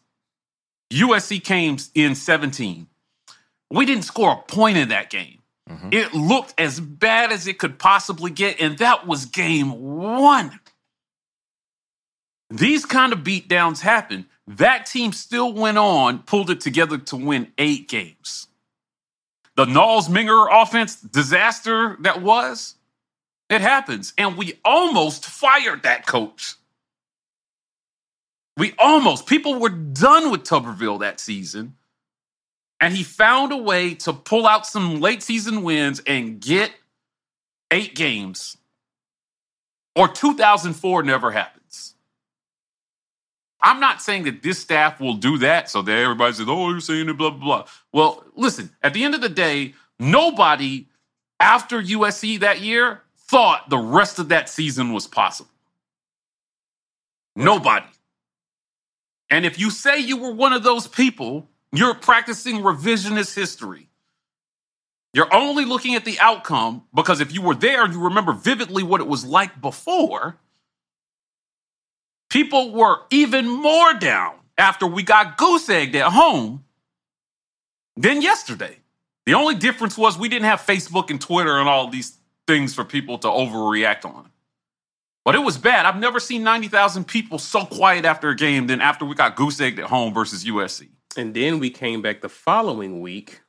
USC 0.91 1.43
came 1.43 1.77
in 1.95 2.15
17. 2.15 2.87
We 3.71 3.85
didn't 3.85 4.03
score 4.03 4.31
a 4.31 4.51
point 4.51 4.77
in 4.77 4.89
that 4.89 5.09
game. 5.09 5.36
Mm-hmm. 5.69 5.89
It 5.91 6.13
looked 6.13 6.53
as 6.57 6.79
bad 6.79 7.31
as 7.31 7.47
it 7.47 7.59
could 7.59 7.77
possibly 7.77 8.31
get, 8.31 8.59
and 8.61 8.77
that 8.77 9.05
was 9.05 9.25
game 9.25 9.97
one. 9.97 10.59
These 12.49 12.85
kind 12.85 13.11
of 13.11 13.19
beatdowns 13.19 13.81
happen. 13.81 14.27
That 14.47 14.85
team 14.85 15.11
still 15.11 15.51
went 15.51 15.77
on, 15.77 16.19
pulled 16.19 16.49
it 16.49 16.61
together 16.61 16.97
to 16.97 17.17
win 17.17 17.51
eight 17.57 17.89
games. 17.89 18.47
The 19.55 19.65
Knowles 19.65 20.07
Minger 20.07 20.47
offense 20.49 20.95
disaster 21.01 21.97
that 22.01 22.21
was, 22.21 22.75
it 23.49 23.59
happens. 23.59 24.13
And 24.17 24.37
we 24.37 24.59
almost 24.63 25.25
fired 25.25 25.83
that 25.83 26.05
coach. 26.05 26.55
We 28.55 28.73
almost, 28.79 29.25
people 29.25 29.59
were 29.59 29.69
done 29.69 30.31
with 30.31 30.43
Tuberville 30.43 30.99
that 31.01 31.19
season. 31.19 31.75
And 32.79 32.93
he 32.93 33.03
found 33.03 33.51
a 33.51 33.57
way 33.57 33.95
to 33.95 34.13
pull 34.13 34.45
out 34.45 34.67
some 34.67 35.01
late 35.01 35.23
season 35.23 35.63
wins 35.63 36.01
and 36.05 36.39
get 36.39 36.71
eight 37.71 37.95
games. 37.95 38.57
Or 39.95 40.07
2004 40.07 41.03
never 41.03 41.31
happens. 41.31 41.95
I'm 43.61 43.79
not 43.79 44.01
saying 44.01 44.23
that 44.23 44.43
this 44.43 44.59
staff 44.59 44.99
will 44.99 45.15
do 45.15 45.39
that 45.39 45.69
so 45.69 45.81
that 45.81 45.91
everybody 45.91 46.33
says, 46.33 46.45
oh, 46.47 46.69
you're 46.69 46.79
saying 46.79 47.09
it, 47.09 47.17
blah, 47.17 47.31
blah, 47.31 47.39
blah. 47.39 47.67
Well, 47.91 48.23
listen, 48.35 48.69
at 48.83 48.93
the 48.93 49.03
end 49.03 49.15
of 49.15 49.21
the 49.21 49.29
day, 49.29 49.73
nobody 49.99 50.85
after 51.39 51.81
USC 51.81 52.39
that 52.41 52.61
year 52.61 53.01
thought 53.17 53.69
the 53.69 53.77
rest 53.77 54.19
of 54.19 54.29
that 54.29 54.49
season 54.49 54.93
was 54.93 55.07
possible. 55.07 55.49
Nobody. 57.35 57.87
And 59.29 59.45
if 59.45 59.59
you 59.59 59.69
say 59.69 59.99
you 59.99 60.17
were 60.17 60.31
one 60.31 60.53
of 60.53 60.63
those 60.63 60.87
people, 60.87 61.49
you're 61.71 61.93
practicing 61.93 62.57
revisionist 62.57 63.35
history. 63.35 63.89
You're 65.13 65.33
only 65.33 65.65
looking 65.65 65.95
at 65.95 66.05
the 66.05 66.19
outcome 66.19 66.83
because 66.93 67.21
if 67.21 67.33
you 67.33 67.41
were 67.41 67.55
there, 67.55 67.87
you 67.87 68.03
remember 68.05 68.33
vividly 68.33 68.83
what 68.83 69.01
it 69.01 69.07
was 69.07 69.25
like 69.25 69.59
before. 69.59 70.37
People 72.29 72.71
were 72.73 72.99
even 73.09 73.47
more 73.47 73.93
down 73.93 74.35
after 74.57 74.85
we 74.85 75.03
got 75.03 75.37
goose 75.37 75.69
egged 75.69 75.95
at 75.95 76.11
home 76.11 76.65
than 77.95 78.21
yesterday. 78.21 78.77
The 79.25 79.33
only 79.33 79.55
difference 79.55 79.97
was 79.97 80.17
we 80.17 80.29
didn't 80.29 80.45
have 80.45 80.61
Facebook 80.61 81.09
and 81.09 81.19
Twitter 81.19 81.57
and 81.57 81.67
all 81.67 81.89
these 81.89 82.17
things 82.45 82.73
for 82.73 82.83
people 82.83 83.17
to 83.19 83.27
overreact 83.27 84.05
on. 84.05 84.29
But 85.25 85.35
it 85.35 85.39
was 85.39 85.57
bad. 85.57 85.85
I've 85.85 85.99
never 85.99 86.19
seen 86.19 86.43
90,000 86.43 87.05
people 87.05 87.37
so 87.37 87.65
quiet 87.65 88.05
after 88.05 88.29
a 88.29 88.35
game 88.35 88.67
than 88.67 88.79
after 88.79 89.03
we 89.03 89.15
got 89.15 89.35
goose 89.35 89.59
egged 89.59 89.79
at 89.79 89.87
home 89.87 90.13
versus 90.13 90.45
USC. 90.45 90.87
And 91.15 91.33
then 91.33 91.59
we 91.59 91.69
came 91.69 92.01
back 92.01 92.21
the 92.21 92.29
following 92.29 93.01
week 93.01 93.41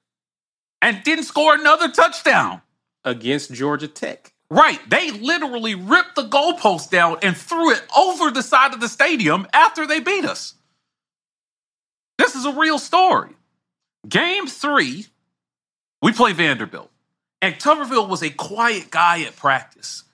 And 0.81 1.03
didn't 1.03 1.25
score 1.25 1.55
another 1.55 1.91
touchdown. 1.91 2.63
against 3.05 3.53
Georgia 3.53 3.89
Tech. 3.89 4.33
Right. 4.51 4.79
They 4.89 5.11
literally 5.11 5.75
ripped 5.75 6.15
the 6.17 6.23
goalpost 6.27 6.91
down 6.91 7.19
and 7.23 7.37
threw 7.37 7.73
it 7.73 7.83
over 7.97 8.31
the 8.31 8.43
side 8.43 8.73
of 8.73 8.81
the 8.81 8.89
stadium 8.89 9.47
after 9.53 9.87
they 9.87 10.01
beat 10.01 10.25
us. 10.25 10.55
This 12.19 12.35
is 12.35 12.45
a 12.47 12.53
real 12.53 12.79
story. 12.79 13.31
Game 14.09 14.47
three, 14.47 15.07
we 16.03 16.13
play 16.13 16.33
Vanderbilt. 16.33 16.91
And 17.43 17.55
Tuberville 17.57 18.09
was 18.09 18.23
a 18.23 18.31
quiet 18.31 18.91
guy 18.91 19.23
at 19.23 19.37
practice. 19.37 20.05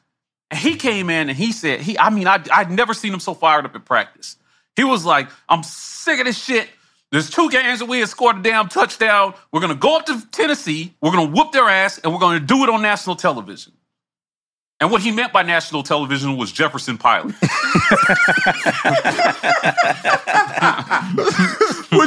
And 0.50 0.58
he 0.60 0.76
came 0.76 1.08
in 1.10 1.28
and 1.28 1.38
he 1.38 1.52
said, 1.52 1.80
he, 1.80 1.98
I 1.98 2.10
mean, 2.10 2.26
I, 2.26 2.42
I'd 2.52 2.70
never 2.70 2.92
seen 2.92 3.12
him 3.14 3.20
so 3.20 3.34
fired 3.34 3.64
up 3.64 3.74
at 3.74 3.84
practice. 3.84 4.36
He 4.76 4.84
was 4.84 5.04
like, 5.04 5.28
I'm 5.48 5.62
sick 5.62 6.18
of 6.18 6.26
this 6.26 6.36
shit. 6.38 6.68
There's 7.14 7.30
two 7.30 7.48
games 7.48 7.78
that 7.78 7.84
we 7.84 8.00
had 8.00 8.08
scored 8.08 8.38
a 8.38 8.42
damn 8.42 8.66
touchdown. 8.68 9.34
We're 9.52 9.60
going 9.60 9.72
to 9.72 9.78
go 9.78 9.96
up 9.96 10.06
to 10.06 10.20
Tennessee. 10.32 10.96
We're 11.00 11.12
going 11.12 11.28
to 11.28 11.32
whoop 11.32 11.52
their 11.52 11.68
ass 11.68 11.98
and 11.98 12.12
we're 12.12 12.18
going 12.18 12.40
to 12.40 12.44
do 12.44 12.64
it 12.64 12.68
on 12.68 12.82
national 12.82 13.14
television. 13.14 13.72
And 14.80 14.90
what 14.90 15.00
he 15.00 15.12
meant 15.12 15.32
by 15.32 15.44
national 15.44 15.84
television 15.84 16.36
was 16.36 16.50
Jefferson 16.50 16.98
Pilot. 16.98 17.26
Which 17.36 17.44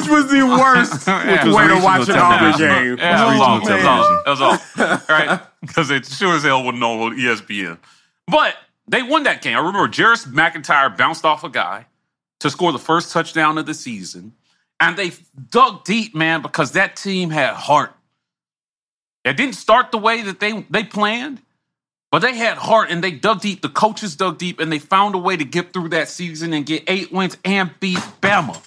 was 0.09 0.29
the 0.29 0.43
worst 0.45 1.07
Yeah. 1.07 1.53
way 1.55 1.67
to 1.69 1.81
watch 1.81 2.09
an 2.09 2.17
Auburn 2.17 2.57
game. 2.57 2.97
Yeah, 2.97 3.15
that 3.15 3.27
was 3.31 3.39
all. 3.39 3.61
That 3.61 3.77
was 3.77 4.41
all. 4.41 4.59
That 4.75 4.77
was 4.77 5.07
all. 5.07 5.15
Right? 5.15 5.39
Because 5.61 5.89
it 5.89 6.05
sure 6.05 6.35
as 6.35 6.43
hell 6.43 6.63
wouldn't 6.65 6.81
know 6.81 7.01
on 7.03 7.17
ESPN. 7.17 7.77
But 8.27 8.55
they 8.89 9.03
won 9.03 9.23
that 9.23 9.41
game. 9.41 9.55
I 9.55 9.59
remember 9.59 9.87
Jeris 9.87 10.27
McIntyre 10.27 10.95
bounced 10.97 11.23
off 11.23 11.43
a 11.45 11.49
guy 11.49 11.85
to 12.41 12.49
score 12.49 12.73
the 12.73 12.77
first 12.79 13.11
touchdown 13.13 13.57
of 13.57 13.65
the 13.65 13.73
season. 13.73 14.33
And 14.79 14.95
they 14.95 15.11
dug 15.49 15.83
deep, 15.83 16.13
man, 16.13 16.41
because 16.41 16.73
that 16.73 16.95
team 16.95 17.29
had 17.29 17.53
heart. 17.53 17.93
It 19.25 19.35
didn't 19.35 19.55
start 19.55 19.91
the 19.91 19.97
way 19.97 20.21
that 20.21 20.39
they, 20.39 20.65
they 20.69 20.83
planned, 20.83 21.41
but 22.11 22.19
they 22.19 22.35
had 22.35 22.57
heart 22.57 22.89
and 22.89 23.03
they 23.03 23.11
dug 23.11 23.41
deep. 23.41 23.61
The 23.61 23.69
coaches 23.69 24.15
dug 24.15 24.37
deep 24.37 24.59
and 24.59 24.71
they 24.71 24.79
found 24.79 25.15
a 25.15 25.17
way 25.17 25.35
to 25.35 25.43
get 25.43 25.73
through 25.73 25.89
that 25.89 26.07
season 26.07 26.53
and 26.53 26.65
get 26.65 26.83
eight 26.87 27.11
wins 27.11 27.37
and 27.43 27.71
beat 27.79 27.97
Bama. 28.21 28.61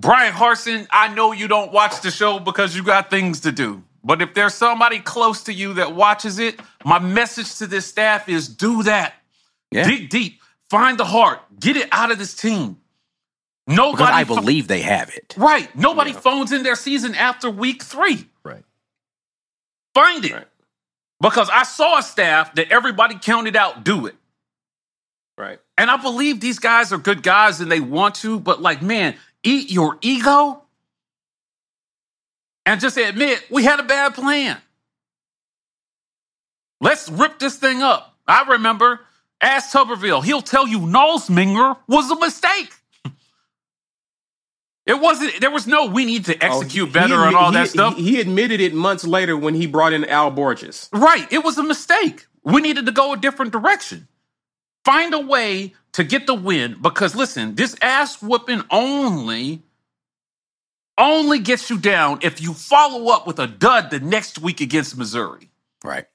Bryan 0.00 0.32
Harsin, 0.32 0.86
I 0.90 1.12
know 1.14 1.32
you 1.32 1.48
don't 1.48 1.72
watch 1.72 2.00
the 2.02 2.10
show 2.10 2.38
because 2.38 2.76
you 2.76 2.82
got 2.82 3.10
things 3.10 3.40
to 3.40 3.52
do. 3.52 3.82
But 4.04 4.22
if 4.22 4.34
there's 4.34 4.54
somebody 4.54 5.00
close 5.00 5.42
to 5.44 5.52
you 5.52 5.74
that 5.74 5.94
watches 5.94 6.38
it, 6.38 6.60
my 6.84 6.98
message 6.98 7.56
to 7.56 7.66
this 7.66 7.86
staff 7.86 8.28
is 8.28 8.46
do 8.46 8.84
that. 8.84 9.14
Yeah. 9.72 9.84
Dig 9.84 10.08
deep. 10.08 10.40
Find 10.70 10.96
the 10.98 11.04
heart. 11.04 11.40
Get 11.58 11.76
it 11.76 11.88
out 11.90 12.12
of 12.12 12.18
this 12.18 12.34
team. 12.34 12.78
Nobody 13.66 13.96
Because 14.04 14.14
I 14.14 14.24
pho- 14.24 14.34
believe 14.36 14.68
they 14.68 14.82
have 14.82 15.10
it. 15.10 15.34
Right. 15.36 15.74
Nobody 15.74 16.12
phones 16.12 16.52
in 16.52 16.62
their 16.62 16.76
season 16.76 17.14
after 17.14 17.50
week 17.50 17.82
three. 17.82 18.28
Right. 18.44 18.64
Find 19.94 20.24
it. 20.24 20.32
Right. 20.32 20.48
Because 21.20 21.48
I 21.50 21.64
saw 21.64 21.98
a 21.98 22.02
staff 22.02 22.54
that 22.56 22.70
everybody 22.70 23.18
counted 23.20 23.56
out 23.56 23.84
do 23.84 24.06
it. 24.06 24.14
Right. 25.36 25.58
And 25.76 25.90
I 25.90 25.96
believe 25.96 26.40
these 26.40 26.58
guys 26.58 26.92
are 26.92 26.98
good 26.98 27.22
guys 27.22 27.60
and 27.60 27.70
they 27.70 27.80
want 27.80 28.16
to, 28.16 28.38
but 28.38 28.62
like, 28.62 28.82
man, 28.82 29.16
eat 29.42 29.70
your 29.70 29.98
ego 30.00 30.62
and 32.64 32.80
just 32.80 32.96
admit 32.96 33.44
we 33.50 33.64
had 33.64 33.80
a 33.80 33.84
bad 33.84 34.14
plan. 34.14 34.58
Let's 36.80 37.08
rip 37.08 37.38
this 37.38 37.56
thing 37.56 37.82
up. 37.82 38.14
I 38.26 38.42
remember, 38.48 39.00
ask 39.40 39.74
Tuberville. 39.74 40.24
He'll 40.24 40.42
tell 40.42 40.66
you 40.68 40.80
Minger 40.80 41.76
was 41.86 42.10
a 42.10 42.18
mistake. 42.18 42.72
It 44.86 45.00
wasn't, 45.00 45.40
there 45.40 45.50
was 45.50 45.66
no, 45.66 45.86
we 45.86 46.04
need 46.04 46.26
to 46.26 46.34
Oh, 46.34 46.60
execute 46.60 46.86
he- 46.88 46.92
better 46.92 47.16
he 47.20 47.26
and 47.26 47.36
all 47.36 47.50
admi- 47.50 47.54
that 47.54 47.68
stuff. 47.70 47.96
He, 47.96 48.02
he 48.16 48.20
admitted 48.20 48.60
it 48.60 48.72
months 48.72 49.04
later 49.04 49.36
when 49.36 49.54
he 49.54 49.66
brought 49.66 49.92
in 49.92 50.04
Al 50.04 50.30
Borges. 50.30 50.88
Right. 50.92 51.30
It 51.32 51.42
was 51.44 51.58
a 51.58 51.64
mistake. 51.64 52.26
We 52.44 52.60
needed 52.60 52.86
to 52.86 52.92
go 52.92 53.12
a 53.12 53.16
different 53.16 53.52
direction. 53.52 54.06
Find 54.84 55.12
a 55.12 55.18
way 55.18 55.74
to 55.94 56.04
get 56.04 56.28
the 56.28 56.34
win 56.34 56.76
because 56.80 57.16
listen, 57.16 57.56
this 57.56 57.74
ass 57.82 58.22
whooping 58.22 58.62
only 58.70 59.62
only 60.98 61.38
gets 61.40 61.68
you 61.68 61.78
down 61.78 62.20
if 62.22 62.40
you 62.40 62.54
follow 62.54 63.12
up 63.12 63.26
with 63.26 63.38
a 63.38 63.46
dud 63.46 63.90
the 63.90 64.00
next 64.00 64.38
week 64.38 64.60
against 64.60 64.96
Missouri. 64.96 65.50
Right. 65.84 66.06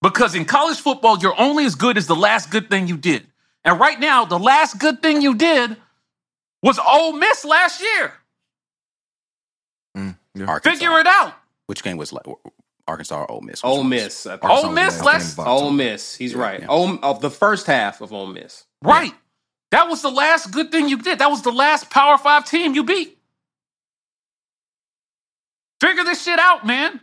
Because 0.00 0.34
in 0.34 0.44
college 0.44 0.80
football, 0.80 1.18
you're 1.18 1.38
only 1.38 1.64
as 1.64 1.74
good 1.76 1.96
as 1.96 2.06
the 2.08 2.16
last 2.16 2.50
good 2.50 2.68
thing 2.68 2.88
you 2.88 2.96
did. 2.96 3.26
And 3.64 3.78
right 3.78 4.00
now, 4.00 4.24
the 4.24 4.38
last 4.38 4.78
good 4.80 5.02
thing 5.02 5.22
you 5.22 5.34
did 5.36 5.76
was 6.62 6.78
Ole 6.78 7.12
Miss 7.12 7.44
last 7.44 7.80
year. 7.82 8.12
Mm, 9.96 10.16
Arkansas. 10.48 10.78
Figure 10.78 10.98
it 10.98 11.06
out. 11.06 11.34
Which 11.66 11.82
game 11.82 11.96
was 11.96 12.12
like 12.12 12.24
Arkansas 12.86 13.20
or 13.22 13.30
Ole 13.30 13.40
Miss? 13.42 13.62
Which 13.62 13.68
Ole 13.70 13.78
one 13.78 13.90
was- 13.90 14.02
Miss. 14.02 14.26
I. 14.26 14.38
Ole 14.42 14.70
Miss 14.72 15.02
last 15.02 15.38
Ole 15.38 15.70
Miss. 15.70 16.14
He's 16.14 16.34
right. 16.34 16.60
yeah. 16.60 16.66
Ole, 16.68 16.98
of 17.02 17.20
the 17.20 17.30
first 17.30 17.66
half 17.66 18.00
of 18.00 18.12
Ole 18.12 18.26
Miss. 18.28 18.64
Right. 18.82 19.12
That 19.70 19.88
was 19.88 20.02
the 20.02 20.10
last 20.10 20.50
good 20.52 20.70
thing 20.70 20.88
you 20.88 20.98
did. 20.98 21.18
That 21.20 21.30
was 21.30 21.42
the 21.42 21.52
last 21.52 21.90
Power 21.90 22.18
Five 22.18 22.44
team 22.44 22.74
you 22.74 22.84
beat. 22.84 23.18
Figure 25.80 26.04
this 26.04 26.22
shit 26.22 26.38
out, 26.38 26.66
man. 26.66 27.00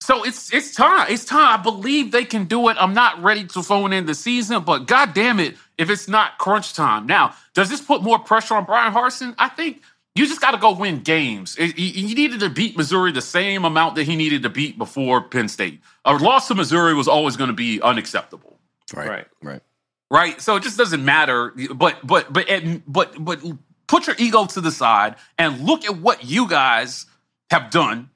So 0.00 0.24
it's 0.24 0.52
it's 0.54 0.74
time. 0.74 1.06
It's 1.10 1.24
time. 1.24 1.58
I 1.60 1.62
believe 1.62 2.12
they 2.12 2.24
can 2.24 2.44
do 2.46 2.68
it. 2.68 2.76
I'm 2.80 2.94
not 2.94 3.22
ready 3.22 3.44
to 3.48 3.62
phone 3.62 3.92
in 3.92 4.06
the 4.06 4.14
season, 4.14 4.62
but 4.62 4.86
god 4.86 5.12
damn 5.12 5.38
it, 5.40 5.56
if 5.78 5.88
it's 5.90 6.08
not 6.08 6.38
crunch 6.38 6.74
time. 6.74 7.06
Now, 7.06 7.34
does 7.54 7.70
this 7.70 7.80
put 7.80 8.02
more 8.02 8.18
pressure 8.18 8.54
on 8.54 8.64
Bryan 8.64 8.92
Harsin? 8.92 9.34
I 9.38 9.48
think 9.48 9.80
you 10.14 10.26
just 10.26 10.40
got 10.40 10.50
to 10.50 10.58
go 10.58 10.72
win 10.74 11.00
games. 11.00 11.54
It- 11.56 11.78
you- 11.78 12.08
you 12.08 12.14
needed 12.14 12.40
to 12.40 12.50
beat 12.50 12.76
Missouri 12.76 13.12
the 13.12 13.22
same 13.22 13.64
amount 13.64 13.94
that 13.94 14.04
he 14.04 14.16
needed 14.16 14.42
to 14.42 14.48
beat 14.50 14.76
before 14.76 15.22
Penn 15.22 15.48
State. 15.48 15.80
A 16.04 16.14
loss 16.14 16.48
to 16.48 16.54
Missouri 16.56 16.94
was 16.94 17.06
always 17.08 17.36
going 17.36 17.48
to 17.48 17.54
be 17.54 17.80
unacceptable 17.80 18.58
Right. 18.94 19.08
Right. 19.08 19.26
Right. 19.42 19.62
right? 20.10 20.40
So 20.40 20.56
it 20.56 20.62
just 20.62 20.76
doesn't 20.78 21.04
matter. 21.04 21.52
But 21.74 22.04
but 22.06 22.32
but 22.32 22.48
but 22.86 23.24
but 23.24 23.40
put 23.86 24.06
your 24.06 24.16
ego 24.18 24.46
to 24.46 24.60
the 24.60 24.72
side 24.72 25.14
and 25.38 25.60
look 25.60 25.84
at 25.84 25.96
what 25.98 26.24
you 26.24 26.48
guys 26.48 27.06
have 27.50 27.70
done, 27.70 28.10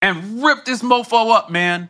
and 0.00 0.42
rip 0.42 0.64
this 0.64 0.82
mofo 0.82 1.34
up, 1.34 1.50
man. 1.50 1.88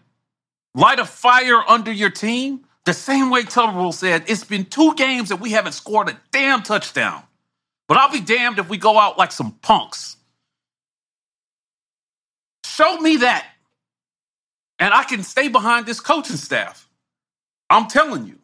Light 0.74 0.98
a 0.98 1.04
fire 1.04 1.62
under 1.68 1.92
your 1.92 2.10
team. 2.10 2.64
The 2.88 2.94
same 2.94 3.28
way 3.28 3.42
Tuberville 3.42 3.92
said, 3.92 4.24
it's 4.28 4.44
been 4.44 4.64
two 4.64 4.94
games 4.94 5.28
that 5.28 5.40
we 5.40 5.50
haven't 5.50 5.72
scored 5.72 6.08
a 6.08 6.18
damn 6.32 6.62
touchdown. 6.62 7.22
But 7.86 7.98
I'll 7.98 8.10
be 8.10 8.22
damned 8.22 8.58
if 8.58 8.70
we 8.70 8.78
go 8.78 8.98
out 8.98 9.18
like 9.18 9.30
some 9.30 9.52
punks. 9.60 10.16
Show 12.64 12.98
me 12.98 13.18
that. 13.18 13.46
And 14.78 14.94
I 14.94 15.04
can 15.04 15.22
stay 15.22 15.48
behind 15.48 15.84
this 15.84 16.00
coaching 16.00 16.38
staff. 16.38 16.88
I'm 17.68 17.88
telling 17.88 18.26
you. 18.26 18.38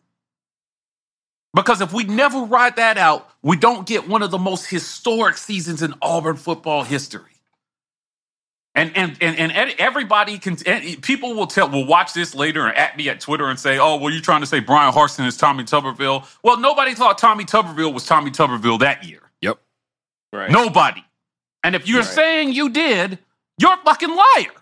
Because 1.54 1.80
if 1.80 1.94
we 1.94 2.04
never 2.04 2.40
ride 2.40 2.76
that 2.76 2.98
out, 2.98 3.26
we 3.40 3.56
don't 3.56 3.86
get 3.86 4.06
one 4.06 4.22
of 4.22 4.30
the 4.30 4.36
most 4.36 4.66
historic 4.66 5.38
seasons 5.38 5.80
in 5.80 5.94
Auburn 6.02 6.36
football 6.36 6.82
history. 6.82 7.33
And 8.76 8.96
and 8.96 9.16
and, 9.20 9.52
and 9.52 9.74
everybody 9.78 10.38
can 10.38 10.56
and 10.66 11.00
people 11.02 11.34
will 11.34 11.46
tell 11.46 11.68
will 11.68 11.86
watch 11.86 12.12
this 12.12 12.34
later 12.34 12.66
and 12.66 12.76
at 12.76 12.96
me 12.96 13.08
at 13.08 13.20
Twitter 13.20 13.48
and 13.48 13.58
say, 13.58 13.78
"Oh, 13.78 13.96
well, 13.98 14.12
you're 14.12 14.22
trying 14.22 14.40
to 14.40 14.46
say 14.46 14.60
Bryan 14.60 14.92
Harsin 14.92 15.26
is 15.26 15.36
Tommy 15.36 15.64
Tuberville." 15.64 16.26
Well, 16.42 16.58
nobody 16.58 16.94
thought 16.94 17.18
Tommy 17.18 17.44
Tuberville 17.44 17.94
was 17.94 18.04
Tommy 18.06 18.32
Tuberville 18.32 18.80
that 18.80 19.04
year. 19.04 19.20
Yep. 19.42 19.58
Right. 20.32 20.50
Nobody. 20.50 21.04
And 21.62 21.76
if 21.76 21.86
you're 21.88 22.00
Right. 22.00 22.08
saying 22.08 22.52
you 22.52 22.68
did, 22.70 23.18
you're 23.58 23.74
a 23.74 23.78
fucking 23.84 24.10
liar. 24.14 24.52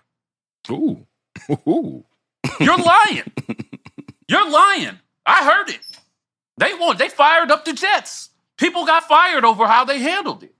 Ooh. 0.71 1.05
Ooh. 1.67 2.05
You're 2.59 2.77
lying. 2.77 3.31
You're 4.27 4.49
lying. 4.49 4.99
I 5.25 5.43
heard 5.43 5.69
it. 5.69 5.81
They 6.57 6.73
want 6.75 6.99
they 6.99 7.09
fired 7.09 7.51
up 7.51 7.65
the 7.65 7.73
Jets. 7.73 8.29
People 8.57 8.85
got 8.85 9.03
fired 9.05 9.43
over 9.45 9.67
how 9.67 9.85
they 9.85 9.99
handled 9.99 10.43
it. 10.43 10.52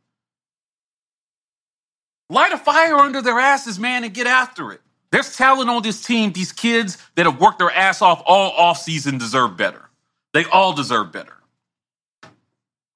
Light 2.30 2.52
a 2.52 2.58
fire 2.58 2.96
under 2.96 3.22
their 3.22 3.40
asses, 3.40 3.78
man, 3.80 4.04
and 4.04 4.14
get 4.14 4.28
after 4.28 4.72
it. 4.72 4.82
There's 5.12 5.36
talent 5.36 5.70
on 5.70 5.84
this 5.84 6.04
team. 6.04 6.32
These 6.32 6.52
kids 6.52 6.98
that 7.16 7.26
have 7.26 7.40
worked 7.40 7.60
their 7.60 7.70
ass 7.72 8.02
off 8.02 8.24
all 8.26 8.52
offseason 8.54 9.20
deserve 9.20 9.56
better. 9.58 9.90
They 10.34 10.46
all 10.46 10.74
deserve 10.74 11.12
better. 11.12 11.34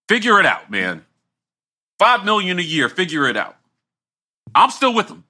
Figure 0.10 0.40
it 0.40 0.46
out, 0.46 0.72
man. 0.72 1.06
Five 2.00 2.26
million 2.26 2.58
a 2.60 2.63
year. 2.63 2.90
Figure 2.90 3.28
it 3.28 3.38
out. 3.38 3.56
I'm 4.56 4.72
still 4.72 4.94
with 4.94 5.08
them. 5.08 5.26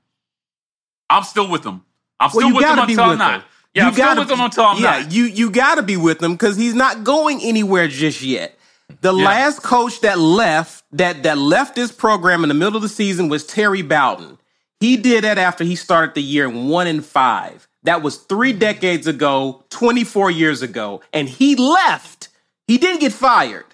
I'm 1.09 1.23
still 1.23 1.49
with 1.49 1.63
them. 1.63 1.83
I'm 2.19 2.29
still 2.29 2.47
you 2.49 2.55
with 2.55 2.63
them 2.65 2.75
gotta 2.77 2.89
until 2.91 3.03
I'm 3.05 3.17
not. 3.17 3.43
Yeah, 3.73 3.83
You 3.83 3.87
I'm 3.87 3.93
still 3.93 4.05
gotta 4.05 4.19
with 4.21 4.29
them 4.29 4.39
until 4.41 4.63
I'm 4.63 4.77
yeah, 4.77 4.99
not. 5.01 5.11
you 5.11 5.23
you 5.25 5.49
got 5.51 5.75
to 5.75 5.83
be 5.83 5.97
with 5.97 6.19
them 6.19 6.33
because 6.33 6.55
he's 6.55 6.73
not 6.73 7.03
going 7.03 7.41
anywhere 7.41 7.87
just 7.87 8.21
yet. 8.21 8.56
The 9.01 9.13
Yeah. 9.13 9.25
last 9.25 9.63
coach 9.63 9.99
that 10.01 10.17
left 10.19 10.83
that 10.93 11.23
that 11.23 11.37
left 11.37 11.75
this 11.75 11.91
program 11.91 12.43
in 12.43 12.47
the 12.47 12.53
middle 12.55 12.77
of 12.77 12.81
the 12.81 12.89
season 12.89 13.29
was 13.29 13.45
Terry 13.45 13.81
Bowden. 13.81 14.37
He 14.79 14.95
did 14.95 15.23
that 15.23 15.37
after 15.37 15.63
he 15.63 15.75
started 15.75 16.15
the 16.15 16.21
year 16.21 16.49
one 16.49 16.87
and 16.87 17.05
five. 17.05 17.67
That 17.83 18.01
was 18.01 18.17
three 18.17 18.53
decades 18.53 19.07
ago, 19.07 19.63
24 19.69 20.31
years 20.31 20.61
ago, 20.61 21.01
and 21.13 21.27
he 21.29 21.55
left. 21.55 22.29
He 22.67 22.77
didn't 22.77 22.99
get 23.01 23.13
fired. 23.13 23.65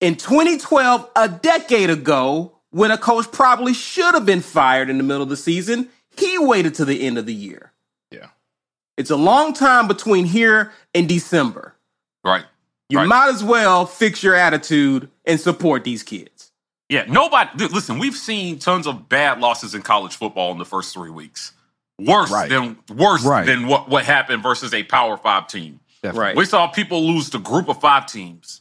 In 0.00 0.16
2012, 0.16 1.08
a 1.16 1.28
decade 1.28 1.90
ago, 1.90 2.52
when 2.70 2.90
a 2.90 2.98
coach 2.98 3.30
probably 3.32 3.72
should 3.74 4.14
have 4.14 4.26
been 4.26 4.42
fired 4.42 4.90
in 4.90 4.98
the 4.98 5.04
middle 5.04 5.22
of 5.22 5.28
the 5.28 5.36
season, 5.36 5.88
he 6.16 6.38
waited 6.38 6.74
to 6.74 6.84
the 6.84 7.02
end 7.06 7.18
of 7.18 7.26
the 7.26 7.34
year. 7.34 7.72
Yeah. 8.10 8.28
It's 8.96 9.10
a 9.10 9.16
long 9.16 9.54
time 9.54 9.88
between 9.88 10.26
here 10.26 10.72
and 10.94 11.08
December. 11.08 11.74
Right. 12.22 12.44
You 12.88 12.98
Right. 12.98 13.08
might 13.08 13.30
as 13.30 13.42
well 13.42 13.86
fix 13.86 14.22
your 14.22 14.34
attitude 14.34 15.10
and 15.24 15.40
support 15.40 15.84
these 15.84 16.02
kids. 16.02 16.52
Yeah, 16.88 17.04
nobody. 17.08 17.50
dude, 17.56 17.72
Listen, 17.72 17.98
we've 17.98 18.14
seen 18.16 18.58
tons 18.58 18.86
of 18.86 19.08
bad 19.08 19.40
losses 19.40 19.74
in 19.74 19.82
college 19.82 20.16
football 20.16 20.52
in 20.52 20.58
the 20.58 20.64
first 20.66 20.92
three 20.92 21.10
weeks. 21.10 21.52
Worse 21.98 22.30
Right. 22.30 22.48
than 22.48 22.76
worse 22.94 23.24
Right. 23.24 23.46
than 23.46 23.66
what, 23.68 23.88
what 23.88 24.04
happened 24.04 24.42
versus 24.42 24.74
a 24.74 24.82
Power 24.82 25.16
Five 25.16 25.46
team. 25.46 25.80
Definitely. 26.02 26.34
We 26.34 26.44
saw 26.44 26.66
people 26.66 27.06
lose 27.06 27.30
to 27.30 27.38
Group 27.38 27.68
of 27.68 27.80
Five 27.80 28.06
teams, 28.06 28.60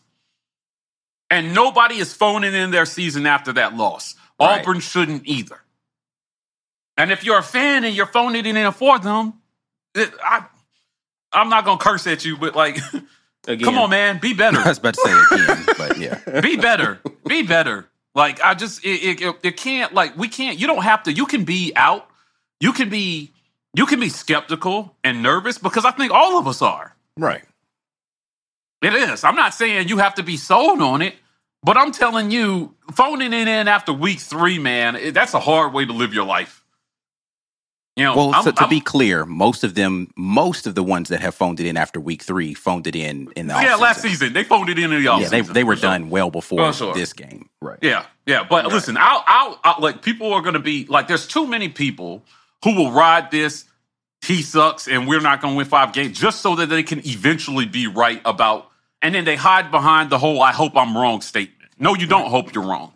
and 1.29 1.53
nobody 1.53 1.97
is 1.97 2.13
phoning 2.13 2.53
in 2.53 2.71
their 2.71 2.85
season 2.85 3.25
after 3.25 3.51
that 3.53 3.75
loss. 3.75 4.15
Right. 4.39 4.61
Auburn 4.61 4.79
shouldn't 4.79 5.23
either. 5.25 5.59
And 6.95 7.11
if 7.11 7.23
you're 7.23 7.39
a 7.39 7.43
fan 7.43 7.83
and 7.83 7.95
you're 7.95 8.05
phoning 8.05 8.45
it 8.45 8.55
in 8.55 8.71
for 8.71 8.99
them, 8.99 9.33
it, 9.95 10.13
I, 10.23 10.45
I'm 11.33 11.49
not 11.49 11.65
gonna 11.65 11.79
curse 11.79 12.05
at 12.07 12.23
you, 12.23 12.37
but 12.37 12.55
like, 12.55 12.77
Again. 13.45 13.65
come 13.65 13.77
on, 13.77 13.89
man, 13.89 14.19
be 14.19 14.33
better. 14.33 14.57
I 14.63 14.69
was 14.69 14.77
about 14.77 14.93
to 14.95 15.01
say 15.01 15.35
again, 15.35 15.65
but 15.77 15.97
yeah. 15.97 16.41
be 16.41 16.55
better. 16.55 16.99
Be 17.27 17.43
better. 17.43 17.87
Like 18.15 18.41
i 18.41 18.53
just 18.53 18.85
it, 18.85 19.21
it, 19.21 19.35
it 19.41 19.57
can't 19.57 19.93
like 19.93 20.15
we 20.15 20.27
can't 20.27 20.59
you 20.59 20.67
don't 20.67 20.83
have 20.83 21.03
to 21.03 21.11
you 21.13 21.25
can 21.25 21.45
be 21.45 21.73
out. 21.75 22.07
You 22.59 22.71
can 22.71 22.89
be 22.89 23.31
you 23.75 23.85
can 23.85 23.99
be 23.99 24.09
skeptical 24.09 24.95
and 25.03 25.23
nervous 25.23 25.57
because 25.57 25.83
i 25.83 25.91
think 25.91 26.11
all 26.11 26.37
of 26.37 26.47
us 26.47 26.61
are. 26.61 26.95
Right. 27.17 27.43
it 28.81 28.93
is. 28.93 29.23
I'm 29.23 29.35
not 29.35 29.53
saying 29.53 29.87
you 29.87 29.97
have 29.97 30.15
to 30.15 30.23
be 30.23 30.37
sold 30.37 30.81
on 30.81 31.01
it 31.01 31.15
but 31.63 31.77
i'm 31.77 31.91
telling 31.91 32.29
you 32.29 32.75
phoning 32.91 33.33
it 33.33 33.47
in 33.47 33.67
after 33.67 33.93
week 33.93 34.19
three 34.19 34.59
man 34.59 35.13
that's 35.13 35.33
a 35.33 35.39
hard 35.39 35.73
way 35.73 35.85
to 35.85 35.93
live 35.93 36.13
your 36.13 36.25
life 36.25 36.62
you 37.95 38.03
know 38.03 38.15
Well, 38.15 38.33
I'm- 38.33 38.43
so 38.43 38.51
to 38.51 38.61
I'm- 38.61 38.69
be 38.69 38.79
clear, 38.81 39.25
most 39.25 39.63
of 39.63 39.75
them, 39.75 40.11
most 40.17 40.65
of 40.67 40.75
the 40.75 40.83
ones 40.83 41.09
that 41.09 41.21
have 41.21 41.35
phoned 41.35 41.59
it 41.59 41.65
in 41.67 41.77
after 41.77 41.99
week 41.99 42.23
three, 42.23 42.53
phoned 42.53 42.87
it 42.87 42.95
in 42.95 43.29
in 43.35 43.47
the 43.47 43.53
yeah 43.53 43.75
offseason. 43.75 43.79
last 43.79 44.01
season 44.01 44.33
they 44.33 44.43
phoned 44.43 44.69
it 44.69 44.77
in 44.79 44.85
in 44.91 45.03
the 45.03 45.09
Yeah, 45.19 45.27
they 45.29 45.41
they 45.41 45.63
were 45.63 45.75
for 45.75 45.81
sure. 45.81 45.89
done 45.91 46.09
well 46.09 46.31
before 46.31 46.73
sure. 46.73 46.93
this 46.93 47.13
game. 47.13 47.49
Right. 47.61 47.79
Yeah, 47.81 48.05
yeah. 48.25 48.43
But 48.49 48.65
listen, 48.67 48.97
I'll, 48.97 49.23
I'll, 49.27 49.59
I'll, 49.63 49.75
like, 49.81 50.01
people 50.01 50.33
are 50.33 50.41
going 50.41 50.53
to 50.55 50.59
be 50.59 50.85
like, 50.85 51.07
there's 51.07 51.27
too 51.27 51.47
many 51.47 51.69
people 51.69 52.23
who 52.63 52.75
will 52.75 52.91
ride 52.91 53.31
this. 53.31 53.65
He 54.25 54.41
sucks, 54.41 54.87
and 54.87 55.07
we're 55.07 55.19
not 55.21 55.41
going 55.41 55.53
to 55.53 55.57
win 55.57 55.65
five 55.65 55.91
games 55.93 56.17
just 56.19 56.41
so 56.41 56.55
that 56.55 56.67
they 56.67 56.83
can 56.83 56.99
eventually 57.05 57.65
be 57.65 57.87
right 57.87 58.21
about. 58.25 58.69
And 59.01 59.13
then 59.13 59.25
they 59.25 59.35
hide 59.35 59.69
behind 59.69 60.09
the 60.09 60.17
whole 60.17 60.41
"I 60.41 60.51
hope 60.53 60.75
I'm 60.77 60.95
wrong" 60.97 61.19
statement. 61.21 61.71
No, 61.77 61.93
you 61.93 62.07
don't 62.07 62.29
hope 62.29 62.53
you're 62.55 62.63
wrong. 62.65 62.93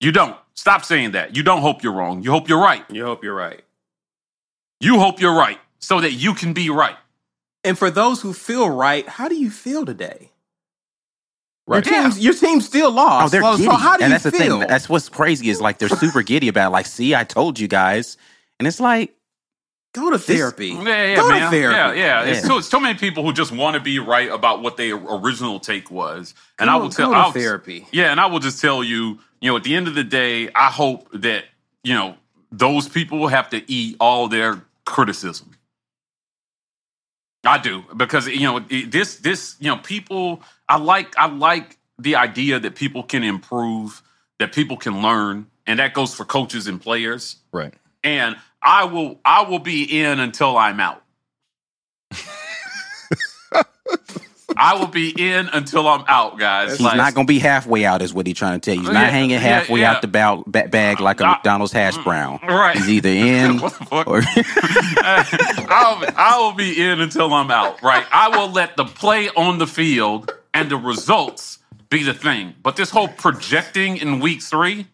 You 0.00 0.12
don't. 0.12 0.36
Stop 0.54 0.84
saying 0.84 1.12
that. 1.12 1.34
You 1.36 1.42
don't 1.42 1.62
hope 1.62 1.82
you're 1.82 1.92
wrong. 1.94 2.22
You 2.22 2.30
hope 2.32 2.48
you're 2.50 2.60
right. 2.60 2.84
You 2.90 3.04
hope 3.06 3.24
you're 3.24 3.34
right. 3.34 3.62
You 4.80 4.98
hope 4.98 5.20
you're 5.20 5.34
right 5.34 5.58
so 5.78 6.00
that 6.00 6.12
you 6.12 6.34
can 6.34 6.52
be 6.52 6.70
right. 6.70 6.96
And 7.64 7.78
for 7.78 7.90
those 7.90 8.22
who 8.22 8.32
feel 8.32 8.68
right, 8.68 9.06
how 9.08 9.28
do 9.28 9.34
you 9.36 9.50
feel 9.50 9.84
today? 9.84 10.30
Right. 11.66 11.84
Your 11.86 12.02
team's, 12.02 12.18
your 12.18 12.34
team's 12.34 12.66
still 12.66 12.90
lost. 12.90 13.26
Oh, 13.26 13.28
they're 13.28 13.42
so, 13.42 13.56
giddy, 13.56 13.64
so 13.68 13.76
how 13.76 13.96
do 13.96 14.04
and 14.04 14.10
you 14.10 14.14
that's 14.18 14.24
the 14.24 14.30
thing. 14.30 14.58
That's 14.60 14.88
what's 14.88 15.08
crazy 15.08 15.50
is 15.50 15.60
like 15.60 15.78
they're 15.78 15.88
super 15.90 16.22
giddy 16.22 16.48
about. 16.48 16.68
It. 16.68 16.72
Like, 16.72 16.86
see, 16.86 17.14
I 17.14 17.22
told 17.24 17.60
you 17.60 17.68
guys, 17.68 18.16
and 18.58 18.66
it's 18.66 18.80
like, 18.80 19.14
Go 19.92 20.08
to 20.10 20.20
therapy. 20.20 20.68
Yeah, 20.68 20.82
yeah, 20.84 21.16
Go 21.16 21.28
man. 21.28 21.40
to 21.42 21.50
therapy. 21.56 21.98
Yeah, 21.98 22.22
yeah. 22.22 22.30
It's, 22.30 22.42
Yeah. 22.42 22.48
too, 22.48 22.58
it's 22.58 22.68
too 22.70 22.78
many 22.78 22.96
people 22.96 23.24
who 23.24 23.32
just 23.32 23.50
want 23.50 23.74
to 23.74 23.80
be 23.80 23.98
right 23.98 24.30
about 24.30 24.62
what 24.62 24.76
their 24.76 24.94
original 24.94 25.58
take 25.58 25.90
was. 25.90 26.32
And 26.60 26.68
Go- 26.68 26.74
I 26.74 26.76
will 26.76 26.90
tell 26.90 27.08
go 27.08 27.14
to 27.14 27.18
I'll- 27.18 27.32
therapy. 27.32 27.86
Yeah, 27.90 28.12
and 28.12 28.20
I 28.20 28.26
will 28.26 28.38
just 28.38 28.60
tell 28.60 28.84
you, 28.84 29.18
you 29.40 29.50
know, 29.50 29.56
at 29.56 29.64
the 29.64 29.74
end 29.74 29.88
of 29.88 29.96
the 29.96 30.04
day, 30.04 30.48
I 30.54 30.70
hope 30.70 31.08
that, 31.12 31.44
you 31.82 31.94
know, 31.94 32.14
those 32.52 32.88
people 32.88 33.18
will 33.18 33.28
have 33.28 33.50
to 33.50 33.68
eat 33.70 33.96
all 33.98 34.28
their 34.28 34.62
criticism. 34.90 35.52
I 37.44 37.58
do 37.58 37.84
because 37.96 38.28
you 38.28 38.42
know 38.42 38.60
this 38.60 39.16
this 39.16 39.56
you 39.60 39.68
know 39.70 39.78
people 39.78 40.42
I 40.68 40.76
like 40.78 41.16
I 41.18 41.26
like 41.26 41.78
the 41.98 42.16
idea 42.16 42.60
that 42.60 42.74
people 42.74 43.02
can 43.02 43.22
improve, 43.24 44.02
that 44.38 44.52
people 44.52 44.76
can 44.76 45.02
learn, 45.02 45.46
and 45.66 45.78
that 45.78 45.94
goes 45.94 46.14
for 46.14 46.24
coaches 46.26 46.66
and 46.66 46.80
players 46.80 47.36
Right. 47.52 47.74
and 48.04 48.36
I 48.62 48.84
will 48.84 49.20
I 49.24 49.42
will 49.44 49.58
be 49.58 49.84
in 50.02 50.20
until 50.20 50.56
I'm 50.58 50.80
out. 50.80 51.02
I 54.56 54.74
will 54.78 54.86
be 54.88 55.10
in 55.10 55.48
until 55.48 55.86
I'm 55.88 56.04
out, 56.08 56.38
guys. 56.38 56.72
he's 56.72 56.80
Like- 56.80 56.96
not 56.96 57.14
going 57.14 57.26
to 57.26 57.30
be 57.32 57.38
halfway 57.38 57.84
out, 57.84 58.02
is 58.02 58.12
what 58.12 58.26
he's 58.26 58.36
trying 58.36 58.60
to 58.60 58.64
tell 58.64 58.74
you. 58.74 58.80
He's 58.82 58.90
not 58.90 59.00
Yeah, 59.04 59.10
hanging 59.10 59.38
halfway 59.38 59.80
yeah. 59.80 59.92
out 59.92 60.02
the 60.02 60.08
bow, 60.08 60.44
ba- 60.46 60.68
bag 60.68 61.00
like 61.00 61.20
a 61.20 61.26
Uh, 61.26 61.30
McDonald's 61.32 61.72
hash 61.72 61.96
brown. 61.98 62.40
right. 62.42 62.76
He's 62.76 62.88
either 62.88 63.08
in 63.10 63.58
What 63.60 63.78
the 63.78 63.84
fuck? 63.84 64.06
or 64.06 64.18
I'll, 65.02 66.04
I 66.16 66.38
will 66.38 66.52
be 66.52 66.80
in 66.80 67.00
until 67.00 67.32
I'm 67.32 67.50
out. 67.50 67.82
Right. 67.82 68.04
I 68.12 68.28
will 68.28 68.50
let 68.50 68.76
the 68.76 68.84
play 68.84 69.28
on 69.30 69.58
the 69.58 69.66
field 69.66 70.32
and 70.54 70.70
the 70.70 70.76
results 70.76 71.58
be 71.88 72.02
the 72.02 72.14
thing. 72.14 72.54
But 72.62 72.76
this 72.76 72.90
whole 72.90 73.08
projecting 73.08 73.96
in 73.96 74.20
week 74.20 74.42
three, 74.42 74.86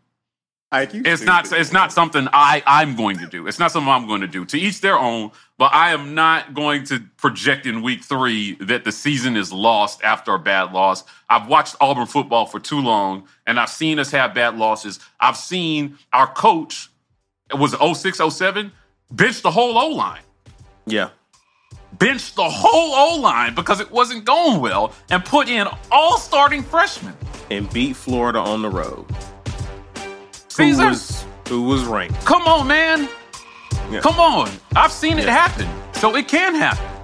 it's 0.73 1.23
not 1.23 1.51
it's 1.53 1.73
not 1.73 1.93
something 1.93 2.29
I 2.33 2.63
I'm 2.67 2.97
going 2.97 3.19
to 3.19 3.27
do. 3.27 3.47
It's 3.47 3.59
not 3.59 3.73
something 3.73 3.91
I'm 3.91 4.07
going 4.07 4.21
to 4.21 4.27
do. 4.27 4.45
To 4.47 4.59
each 4.59 4.81
their 4.81 4.99
own. 4.99 5.31
But 5.59 5.73
I 5.73 5.93
am 5.93 6.15
not 6.15 6.53
going 6.53 6.85
to 6.85 7.01
project 7.17 7.65
in 7.65 7.81
week 7.81 8.05
three 8.05 8.57
that 8.57 8.85
the 8.85 8.93
season 8.93 9.37
is 9.39 9.51
lost 9.53 10.03
after 10.03 10.35
a 10.35 10.39
bad 10.39 10.73
loss. 10.73 11.03
I've 11.31 11.49
watched 11.49 11.77
Auburn 11.81 12.07
football 12.07 12.45
for 12.45 12.61
too 12.61 12.81
long, 12.81 13.27
and 13.47 13.59
I've 13.59 13.71
seen 13.71 13.99
us 13.99 14.11
have 14.11 14.35
bad 14.35 14.59
losses. 14.59 15.01
I've 15.19 15.37
seen 15.39 15.97
our 16.13 16.27
coach. 16.27 16.91
It 17.51 17.57
was 17.59 17.75
06, 17.75 18.21
07, 18.35 18.71
bench 19.11 19.41
the 19.41 19.51
whole 19.51 19.79
O 19.79 19.89
line 19.89 20.21
Yeah. 20.85 21.09
benched 21.99 22.35
the 22.37 22.51
whole 22.51 22.95
O 22.95 23.21
line 23.21 23.55
because 23.55 23.81
it 23.81 23.91
wasn't 23.91 24.25
going 24.27 24.61
well 24.61 24.93
and 25.11 25.25
put 25.25 25.49
in 25.49 25.67
all 25.91 26.19
starting 26.19 26.63
freshmen. 26.63 27.17
And 27.51 27.73
beat 27.73 27.97
Florida 27.97 28.41
on 28.41 28.61
the 28.61 28.69
road. 28.69 29.07
Caesar, 30.49 30.83
Who 30.83 30.89
was 30.89 31.25
who 31.49 31.63
was 31.63 31.85
ranked. 31.85 32.25
come 32.27 32.43
on, 32.47 32.67
man. 32.67 33.09
Yeah. 33.91 34.01
Come 34.01 34.19
on. 34.19 34.49
I've 34.75 34.93
seen 34.93 35.19
it 35.19 35.29
happen. 35.29 35.69
So 35.95 36.17
it 36.17 36.29
can 36.29 36.55
happen. 36.55 36.96